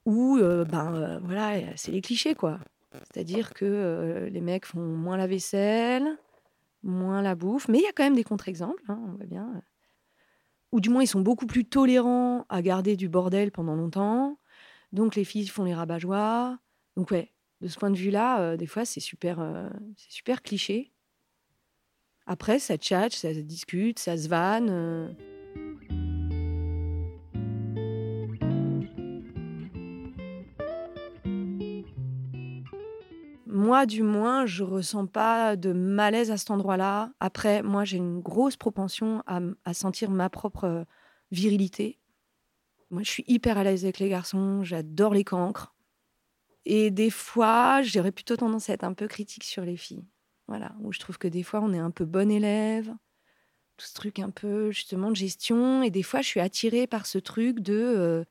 où 0.04 0.38
ben 0.38 1.18
voilà, 1.24 1.76
c'est 1.76 1.90
les 1.90 2.00
clichés 2.02 2.36
quoi. 2.36 2.60
C'est-à-dire 2.92 3.54
que 3.54 4.28
les 4.30 4.40
mecs 4.40 4.66
font 4.66 4.80
moins 4.80 5.16
la 5.16 5.26
vaisselle, 5.26 6.16
moins 6.84 7.22
la 7.22 7.34
bouffe, 7.34 7.68
mais 7.68 7.78
il 7.78 7.82
y 7.82 7.88
a 7.88 7.92
quand 7.92 8.04
même 8.04 8.14
des 8.14 8.24
contre-exemples, 8.24 8.84
hein, 8.88 9.00
on 9.08 9.12
voit 9.12 9.26
bien 9.26 9.62
ou 10.74 10.80
du 10.80 10.90
moins 10.90 11.04
ils 11.04 11.06
sont 11.06 11.20
beaucoup 11.20 11.46
plus 11.46 11.64
tolérants 11.64 12.46
à 12.48 12.60
garder 12.60 12.96
du 12.96 13.08
bordel 13.08 13.52
pendant 13.52 13.76
longtemps. 13.76 14.40
Donc 14.90 15.14
les 15.14 15.22
filles 15.22 15.46
font 15.46 15.62
les 15.62 15.72
rabat 15.72 16.00
Donc 16.96 17.12
ouais, 17.12 17.32
de 17.60 17.68
ce 17.68 17.78
point 17.78 17.92
de 17.92 17.96
vue-là, 17.96 18.40
euh, 18.40 18.56
des 18.56 18.66
fois 18.66 18.84
c'est 18.84 18.98
super, 18.98 19.38
euh, 19.38 19.68
c'est 19.96 20.10
super 20.10 20.42
cliché. 20.42 20.92
Après, 22.26 22.58
ça 22.58 22.76
tchatche, 22.76 23.14
ça 23.14 23.32
discute, 23.34 24.00
ça 24.00 24.16
se 24.16 24.28
vanne. 24.28 24.68
Euh. 24.68 25.12
Moi, 33.64 33.86
du 33.86 34.02
moins, 34.02 34.44
je 34.44 34.62
ressens 34.62 35.06
pas 35.06 35.56
de 35.56 35.72
malaise 35.72 36.30
à 36.30 36.36
cet 36.36 36.50
endroit-là. 36.50 37.12
Après, 37.18 37.62
moi, 37.62 37.84
j'ai 37.84 37.96
une 37.96 38.20
grosse 38.20 38.56
propension 38.56 39.22
à, 39.26 39.72
sentir 39.72 40.10
ma 40.10 40.28
propre 40.28 40.84
virilité. 41.30 41.98
Moi, 42.90 43.02
je 43.02 43.10
suis 43.10 43.24
hyper 43.26 43.56
à 43.56 43.64
l'aise 43.64 43.84
avec 43.84 44.00
les 44.00 44.10
garçons, 44.10 44.62
j'adore 44.62 45.14
les 45.14 45.24
cancres. 45.24 45.74
Et 46.66 46.90
des 46.90 47.08
fois, 47.08 47.80
j'aurais 47.80 48.12
plutôt 48.12 48.36
tendance 48.36 48.68
à 48.68 48.74
être 48.74 48.84
un 48.84 48.92
peu 48.92 49.08
critique 49.08 49.44
sur 49.44 49.64
les 49.64 49.78
filles. 49.78 50.04
Voilà, 50.46 50.74
où 50.80 50.92
je 50.92 50.98
trouve 50.98 51.16
que 51.16 51.28
des 51.28 51.42
fois, 51.42 51.60
on 51.62 51.72
est 51.72 51.78
un 51.78 51.90
peu 51.90 52.04
bon 52.04 52.30
élève, 52.30 52.94
tout 53.78 53.86
ce 53.86 53.94
truc 53.94 54.18
un 54.18 54.30
peu 54.30 54.72
justement 54.72 55.10
de 55.10 55.16
gestion. 55.16 55.82
Et 55.82 55.90
des 55.90 56.02
fois, 56.02 56.20
je 56.20 56.26
suis 56.26 56.40
attirée 56.40 56.86
par 56.86 57.06
ce 57.06 57.16
truc 57.16 57.60
de 57.60 57.72
euh, 57.74 58.24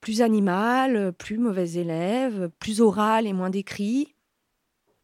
plus 0.00 0.22
animal, 0.22 1.12
plus 1.12 1.36
mauvais 1.36 1.72
élève, 1.72 2.50
plus 2.58 2.80
oral 2.80 3.26
et 3.26 3.34
moins 3.34 3.50
décrit. 3.50 4.15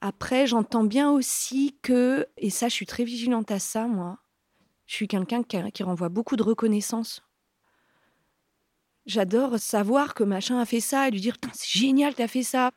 Après, 0.05 0.49
j'entends 0.49 0.83
bien 0.83 1.13
aussi 1.13 1.79
que, 1.81 2.27
et 2.37 2.51
ça, 2.51 2.67
je 2.67 2.75
suis 2.75 2.87
très 2.87 3.05
vigilante 3.05 3.53
à 3.53 3.61
ça, 3.61 3.87
moi, 3.87 4.19
je 4.85 4.97
suis 4.97 5.07
quelqu'un 5.07 5.45
qui, 5.45 5.83
renvoie 5.85 6.09
beaucoup 6.09 6.35
de 6.35 6.43
reconnaissance. 6.43 7.23
J'adore 9.07 9.61
savoir 9.61 10.15
que 10.15 10.25
machin 10.25 10.59
a 10.59 10.67
fait 10.67 10.81
ça 10.81 11.07
et 11.07 11.13
lui 11.13 11.21
dire 11.21 11.37
c'est 11.53 11.69
génial, 11.69 12.17
t'as 12.17 12.27
fait 12.27 12.43
ça. 12.43 12.73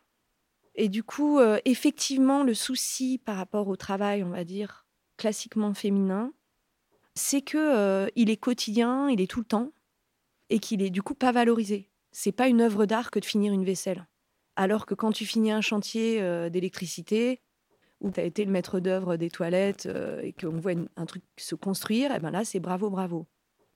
Et 0.76 0.88
du 0.88 1.02
coup, 1.02 1.40
euh, 1.40 1.58
effectivement, 1.66 2.44
le 2.44 2.54
souci 2.54 3.18
par 3.18 3.38
rapport 3.38 3.70
au 3.70 3.76
travail, 3.76 4.24
on 4.24 4.30
va 4.30 4.44
dire, 4.44 4.86
classiquement 5.18 5.74
féminin, 5.74 6.32
c'est 7.16 7.42
que 7.42 7.58
euh, 7.58 8.08
il 8.16 8.30
est 8.30 8.38
quotidien, 8.38 9.10
il 9.10 9.20
est 9.20 9.32
tout 9.32 9.40
le 9.40 9.48
temps, 9.48 9.72
et 10.52 10.60
qu'il 10.60 10.84
est 10.84 10.92
du 10.92 11.02
coup 11.02 11.16
pas 11.16 11.32
valorisé. 11.32 11.90
C'est 12.12 12.32
pas 12.32 12.50
une 12.50 12.62
œuvre 12.62 12.86
d'art 12.86 13.10
que 13.10 13.18
de 13.18 13.26
finir 13.26 13.52
une 13.52 13.66
vaisselle. 13.66 14.06
Alors 14.56 14.86
que 14.86 14.94
quand 14.94 15.12
tu 15.12 15.26
finis 15.26 15.52
un 15.52 15.62
chantier 15.62 16.22
euh, 16.22 16.50
d'électricité, 16.50 17.42
où 18.02 18.12
tu 18.12 18.20
as 18.20 18.24
été 18.24 18.46
le 18.46 18.52
maître 18.52 18.80
d'œuvre 18.80 19.16
des 19.16 19.30
toilettes 19.30 19.88
et 20.22 20.34
qu'on 20.34 20.60
voit 20.60 20.74
un 20.98 21.06
truc 21.06 21.24
se 21.38 21.56
construire, 21.56 22.12
et 22.12 22.16
eh 22.18 22.20
ben 22.20 22.30
là, 22.30 22.44
c'est 22.44 22.60
bravo, 22.60 22.90
bravo. 22.90 23.26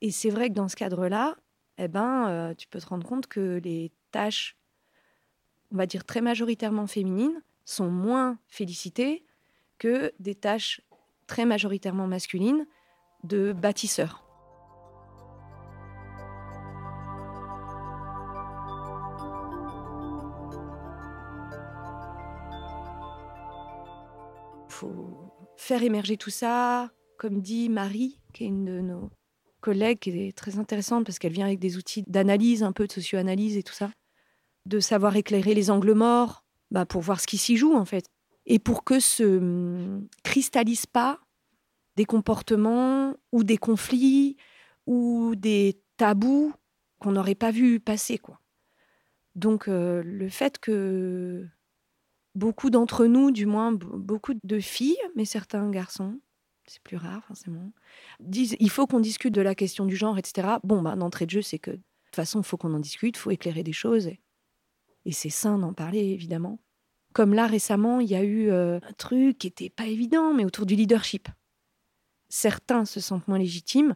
Et 0.02 0.12
c'est 0.12 0.30
vrai 0.30 0.50
que 0.50 0.54
dans 0.54 0.68
ce 0.68 0.76
cadre-là, 0.76 1.38
eh 1.78 1.88
ben, 1.88 2.54
tu 2.58 2.68
peux 2.68 2.80
te 2.80 2.86
rendre 2.86 3.08
compte 3.08 3.28
que 3.28 3.62
les 3.64 3.94
tâches 4.12 4.60
on 5.72 5.78
va 5.78 5.86
dire 5.86 6.06
très 6.06 6.22
majoritairement 6.22 6.88
féminines, 6.88 7.42
sont 7.66 7.90
moins 7.90 8.40
félicitées 8.48 9.24
que 9.78 10.12
des 10.20 10.36
tâches 10.36 10.82
très 11.28 11.46
majoritairement 11.46 12.08
masculines 12.08 12.66
de 13.24 13.54
bâtisseurs. 13.54 14.29
Faire 25.70 25.84
émerger 25.84 26.18
tout 26.18 26.32
ça, 26.32 26.90
comme 27.20 27.42
dit 27.42 27.70
Marie, 27.70 28.20
qui 28.34 28.44
est 28.44 28.48
une 28.48 28.66
de 28.66 28.80
nos 28.80 29.12
collègues, 29.62 30.00
qui 30.00 30.10
est 30.10 30.36
très 30.36 30.58
intéressante 30.58 31.06
parce 31.06 31.20
qu'elle 31.20 31.32
vient 31.32 31.46
avec 31.46 31.60
des 31.60 31.78
outils 31.78 32.04
d'analyse, 32.08 32.64
un 32.64 32.72
peu 32.72 32.88
de 32.88 32.92
socio-analyse 32.92 33.56
et 33.56 33.62
tout 33.62 33.74
ça 33.74 33.92
de 34.66 34.80
savoir 34.80 35.16
éclairer 35.16 35.54
les 35.54 35.70
angles 35.70 35.94
morts, 35.94 36.44
bah, 36.72 36.88
pour 36.88 37.02
voir 37.02 37.20
ce 37.20 37.28
qui 37.28 37.38
s'y 37.38 37.56
joue 37.56 37.76
en 37.76 37.86
fait. 37.86 38.06
Et 38.48 38.58
pour 38.58 38.84
que 38.84 39.00
se 39.00 39.24
hum, 39.24 40.08
cristallisent 40.24 40.88
pas 40.88 41.20
des 41.96 42.06
comportements 42.06 43.16
ou 43.32 43.44
des 43.44 43.58
conflits 43.58 44.38
ou 44.88 45.36
des 45.36 45.80
tabous 45.98 46.52
qu'on 47.00 47.12
n'aurait 47.12 47.36
pas 47.36 47.52
vu 47.52 47.80
passer. 47.80 48.18
quoi. 48.18 48.40
Donc 49.36 49.68
euh, 49.68 50.02
le 50.04 50.30
fait 50.30 50.58
que 50.58 51.48
beaucoup 52.40 52.70
d'entre 52.70 53.06
nous, 53.06 53.32
du 53.32 53.46
moins 53.46 53.74
beaucoup 53.74 54.34
de 54.44 54.60
filles, 54.60 54.98
mais 55.16 55.26
certains 55.26 55.70
garçons, 55.70 56.20
c'est 56.66 56.82
plus 56.82 56.98
rare 56.98 57.24
forcément, 57.26 57.72
disent 58.20 58.56
il 58.60 58.70
faut 58.70 58.88
qu'on 58.88 59.02
discute 59.02 59.34
de 59.34 59.42
la 59.42 59.56
question 59.56 59.86
du 59.86 59.96
genre, 59.96 60.18
etc. 60.18 60.48
Bon, 60.64 60.82
bah, 60.82 60.96
d'entrée 60.96 61.26
de 61.26 61.32
jeu, 61.32 61.42
c'est 61.42 61.60
que 61.60 61.72
de 61.72 61.82
toute 62.06 62.16
façon, 62.16 62.40
il 62.40 62.46
faut 62.46 62.58
qu'on 62.58 62.74
en 62.74 62.80
discute, 62.80 63.18
il 63.18 63.20
faut 63.20 63.32
éclairer 63.32 63.62
des 63.62 63.74
choses. 63.74 64.10
Et 65.06 65.12
c'est 65.12 65.30
sain 65.30 65.60
d'en 65.60 65.74
parler, 65.74 66.00
évidemment. 66.00 66.60
Comme 67.14 67.34
là, 67.34 67.46
récemment, 67.46 68.00
il 68.00 68.10
y 68.10 68.16
a 68.16 68.24
eu 68.24 68.50
euh, 68.50 68.80
un 68.82 68.94
truc 68.94 69.38
qui 69.38 69.48
n'était 69.48 69.70
pas 69.70 69.88
évident, 69.88 70.34
mais 70.34 70.46
autour 70.46 70.66
du 70.66 70.76
leadership. 70.76 71.28
Certains 72.30 72.86
se 72.86 73.00
sentent 73.00 73.28
moins 73.28 73.40
légitimes 73.40 73.96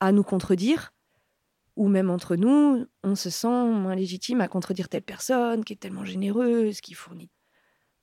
à 0.00 0.12
nous 0.12 0.24
contredire, 0.24 0.92
ou 1.76 1.88
même 1.88 2.10
entre 2.10 2.36
nous, 2.36 2.86
on 3.02 3.14
se 3.14 3.30
sent 3.30 3.46
moins 3.46 3.94
légitime 3.94 4.40
à 4.40 4.48
contredire 4.48 4.88
telle 4.88 5.02
personne 5.02 5.64
qui 5.64 5.72
est 5.72 5.76
tellement 5.76 6.04
généreuse, 6.04 6.80
qui 6.80 6.94
fournit 6.94 7.30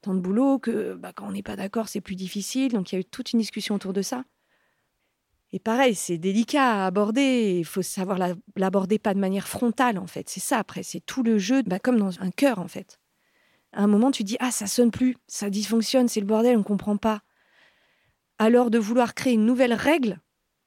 tant 0.01 0.13
de 0.13 0.19
boulot 0.19 0.59
que 0.59 0.95
bah, 0.95 1.11
quand 1.13 1.27
on 1.27 1.31
n'est 1.31 1.43
pas 1.43 1.55
d'accord, 1.55 1.87
c'est 1.87 2.01
plus 2.01 2.15
difficile. 2.15 2.73
Donc 2.73 2.91
il 2.91 2.95
y 2.95 2.97
a 2.97 3.01
eu 3.01 3.05
toute 3.05 3.33
une 3.33 3.39
discussion 3.39 3.75
autour 3.75 3.93
de 3.93 4.01
ça. 4.01 4.23
Et 5.51 5.59
pareil, 5.59 5.95
c'est 5.95 6.17
délicat 6.17 6.83
à 6.83 6.85
aborder. 6.85 7.57
Il 7.59 7.65
faut 7.65 7.81
savoir 7.81 8.19
l'aborder 8.55 8.99
pas 8.99 9.13
de 9.13 9.19
manière 9.19 9.47
frontale, 9.47 9.97
en 9.97 10.05
fait. 10.05 10.29
C'est 10.29 10.39
ça, 10.39 10.59
après. 10.59 10.83
C'est 10.83 10.99
tout 10.99 11.23
le 11.23 11.39
jeu, 11.39 11.63
bah, 11.63 11.79
comme 11.79 11.97
dans 11.97 12.21
un 12.21 12.29
cœur, 12.29 12.59
en 12.59 12.67
fait. 12.67 12.99
À 13.73 13.83
un 13.83 13.87
moment, 13.87 14.11
tu 14.11 14.23
dis 14.23 14.37
Ah, 14.39 14.51
ça 14.51 14.67
sonne 14.67 14.91
plus, 14.91 15.17
ça 15.27 15.49
dysfonctionne, 15.49 16.07
c'est 16.07 16.19
le 16.19 16.25
bordel, 16.25 16.55
on 16.55 16.59
ne 16.59 16.63
comprend 16.63 16.97
pas. 16.97 17.21
Alors, 18.37 18.69
de 18.69 18.77
vouloir 18.77 19.15
créer 19.15 19.33
une 19.33 19.45
nouvelle 19.45 19.73
règle 19.73 20.19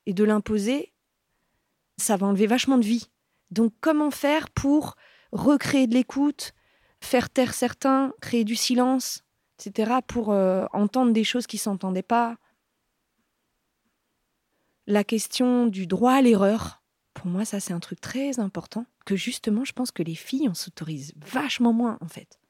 et 0.07 0.14
de 0.14 0.25
l'imposer, 0.25 0.92
ça 1.97 2.16
va 2.16 2.27
enlever 2.27 2.47
vachement 2.47 2.79
de 2.79 2.85
vie. 2.85 3.09
Donc, 3.51 3.73
comment 3.81 4.11
faire 4.11 4.51
pour 4.51 4.97
recréer 5.31 5.87
de 5.87 5.95
l'écoute, 5.95 6.53
faire 7.05 7.31
taire 7.31 7.55
certains, 7.55 8.12
créer 8.21 8.45
du 8.45 8.57
silence, 8.57 9.23
etc., 9.59 9.99
pour 10.07 10.33
euh, 10.33 10.67
entendre 10.73 11.12
des 11.12 11.25
choses 11.25 11.47
qui 11.47 11.59
s'entendaient 11.59 12.03
pas 12.03 12.37
la 14.87 15.05
question 15.05 15.67
du 15.67 15.87
droit 15.87 16.12
à 16.12 16.23
l'erreur, 16.23 16.83
pour 17.15 17.27
moi, 17.27 17.45
ça, 17.45 17.61
c'est 17.61 17.73
un 17.73 17.81
truc 17.81 18.01
très 18.01 18.41
important 18.41 18.87
que 19.05 19.17
justement, 19.17 19.65
je 19.65 19.73
pense 19.73 19.91
que 19.91 20.03
les 20.03 20.15
filles, 20.15 20.49
on 20.49 20.55
s'autorise 20.55 21.12
vachement 21.17 21.73
moins, 21.73 21.99
en 22.01 22.09
fait. 22.09 22.41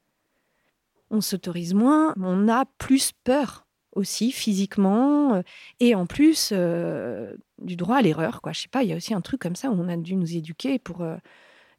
On 1.11 1.21
s'autorise 1.21 1.75
moins, 1.75 2.15
on 2.17 2.49
a 2.49 2.65
plus 2.79 3.13
peur 3.25 3.67
aussi 3.95 4.33
physiquement 4.33 5.35
euh, 5.35 5.43
et 5.79 5.95
en 5.95 6.07
plus 6.07 6.51
euh, 6.53 7.35
du 7.59 7.77
droit 7.77 7.97
à 7.97 8.01
l'erreur 8.03 8.41
quoi 8.41 8.53
je 8.53 8.63
sais 8.63 8.69
pas 8.69 8.83
il 8.83 8.89
y 8.89 8.93
a 8.95 8.97
aussi 8.97 9.13
un 9.13 9.21
truc 9.21 9.43
comme 9.43 9.55
ça 9.55 9.69
où 9.69 9.75
on 9.75 9.87
a 9.87 9.99
dû 9.99 10.17
nous 10.17 10.35
éduquer 10.35 10.79
pour 10.79 11.05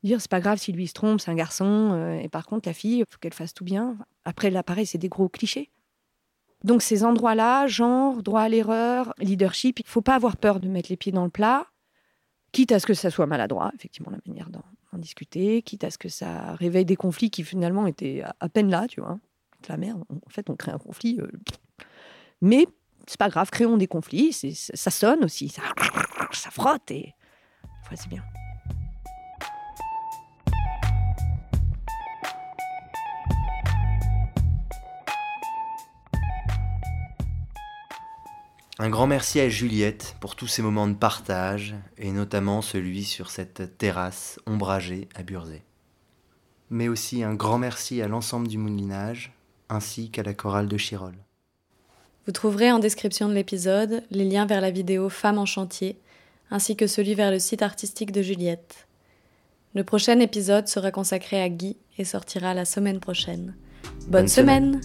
dire 0.03 0.21
c'est 0.21 0.31
pas 0.31 0.39
grave 0.39 0.57
si 0.57 0.71
lui 0.71 0.87
se 0.87 0.93
trompe 0.93 1.19
c'est 1.21 1.31
un 1.31 1.35
garçon 1.35 2.17
et 2.21 2.29
par 2.29 2.45
contre 2.45 2.67
la 2.67 2.73
fille 2.73 2.99
il 2.99 3.05
faut 3.09 3.17
qu'elle 3.19 3.33
fasse 3.33 3.53
tout 3.53 3.63
bien 3.63 3.97
après 4.25 4.49
là 4.49 4.63
pareil 4.63 4.85
c'est 4.85 4.97
des 4.97 5.09
gros 5.09 5.29
clichés 5.29 5.71
donc 6.63 6.81
ces 6.81 7.03
endroits-là, 7.03 7.67
genre, 7.67 8.23
droit 8.23 8.41
à 8.41 8.49
l'erreur, 8.49 9.13
leadership, 9.19 9.79
il 9.79 9.87
faut 9.87 10.01
pas 10.01 10.15
avoir 10.15 10.37
peur 10.37 10.59
de 10.59 10.69
mettre 10.69 10.89
les 10.89 10.97
pieds 10.97 11.11
dans 11.11 11.25
le 11.25 11.29
plat, 11.29 11.67
quitte 12.51 12.71
à 12.71 12.79
ce 12.79 12.85
que 12.85 12.93
ça 12.93 13.09
soit 13.09 13.25
maladroit, 13.25 13.71
effectivement, 13.75 14.11
la 14.11 14.19
manière 14.25 14.49
d'en 14.49 14.63
discuter, 14.97 15.61
quitte 15.61 15.83
à 15.83 15.91
ce 15.91 15.97
que 15.97 16.07
ça 16.07 16.55
réveille 16.55 16.85
des 16.85 16.95
conflits 16.95 17.31
qui 17.31 17.43
finalement 17.43 17.85
étaient 17.85 18.23
à, 18.39 18.47
peine 18.47 18.69
là, 18.69 18.87
tu 18.87 19.01
vois. 19.01 19.19
La 19.67 19.77
merde, 19.77 20.03
en 20.09 20.29
fait, 20.29 20.49
on 20.49 20.55
crée 20.55 20.71
un 20.71 20.77
conflit. 20.77 21.19
Euh, 21.19 21.27
mais 22.41 22.67
c'est 23.07 23.19
pas 23.19 23.29
grave, 23.29 23.49
créons 23.49 23.77
des 23.77 23.87
conflits, 23.87 24.33
ça 24.33 24.91
sonne 24.91 25.23
aussi, 25.25 25.49
ça, 25.49 25.63
ça 26.31 26.51
frotte 26.51 26.91
et 26.91 27.13
c'est 27.95 28.09
bien. 28.09 28.23
Un 38.83 38.89
grand 38.89 39.07
merci 39.07 39.39
à 39.39 39.47
Juliette 39.47 40.17
pour 40.19 40.35
tous 40.35 40.47
ces 40.47 40.61
moments 40.61 40.89
de 40.89 40.93
partage, 40.93 41.73
et 41.97 42.11
notamment 42.11 42.61
celui 42.61 43.05
sur 43.05 43.31
cette 43.31 43.77
terrasse 43.77 44.41
ombragée 44.45 45.07
à 45.15 45.23
Burzet. 45.23 45.61
Mais 46.69 46.89
aussi 46.89 47.23
un 47.23 47.33
grand 47.33 47.57
merci 47.57 48.01
à 48.01 48.09
l'ensemble 48.09 48.49
du 48.49 48.57
moulinage, 48.57 49.31
ainsi 49.69 50.09
qu'à 50.09 50.21
la 50.21 50.33
chorale 50.33 50.67
de 50.67 50.75
Chirol. 50.75 51.15
Vous 52.25 52.33
trouverez 52.33 52.73
en 52.73 52.79
description 52.79 53.29
de 53.29 53.33
l'épisode 53.33 54.03
les 54.11 54.25
liens 54.25 54.45
vers 54.45 54.59
la 54.59 54.69
vidéo 54.69 55.07
Femmes 55.07 55.37
en 55.37 55.45
chantier, 55.45 55.97
ainsi 56.51 56.75
que 56.75 56.85
celui 56.85 57.13
vers 57.13 57.31
le 57.31 57.39
site 57.39 57.61
artistique 57.61 58.11
de 58.11 58.21
Juliette. 58.21 58.89
Le 59.75 59.85
prochain 59.85 60.19
épisode 60.19 60.67
sera 60.67 60.91
consacré 60.91 61.41
à 61.41 61.47
Guy 61.47 61.77
et 61.97 62.03
sortira 62.03 62.53
la 62.53 62.65
semaine 62.65 62.99
prochaine. 62.99 63.55
Bonne, 64.09 64.27
semaine. 64.27 64.81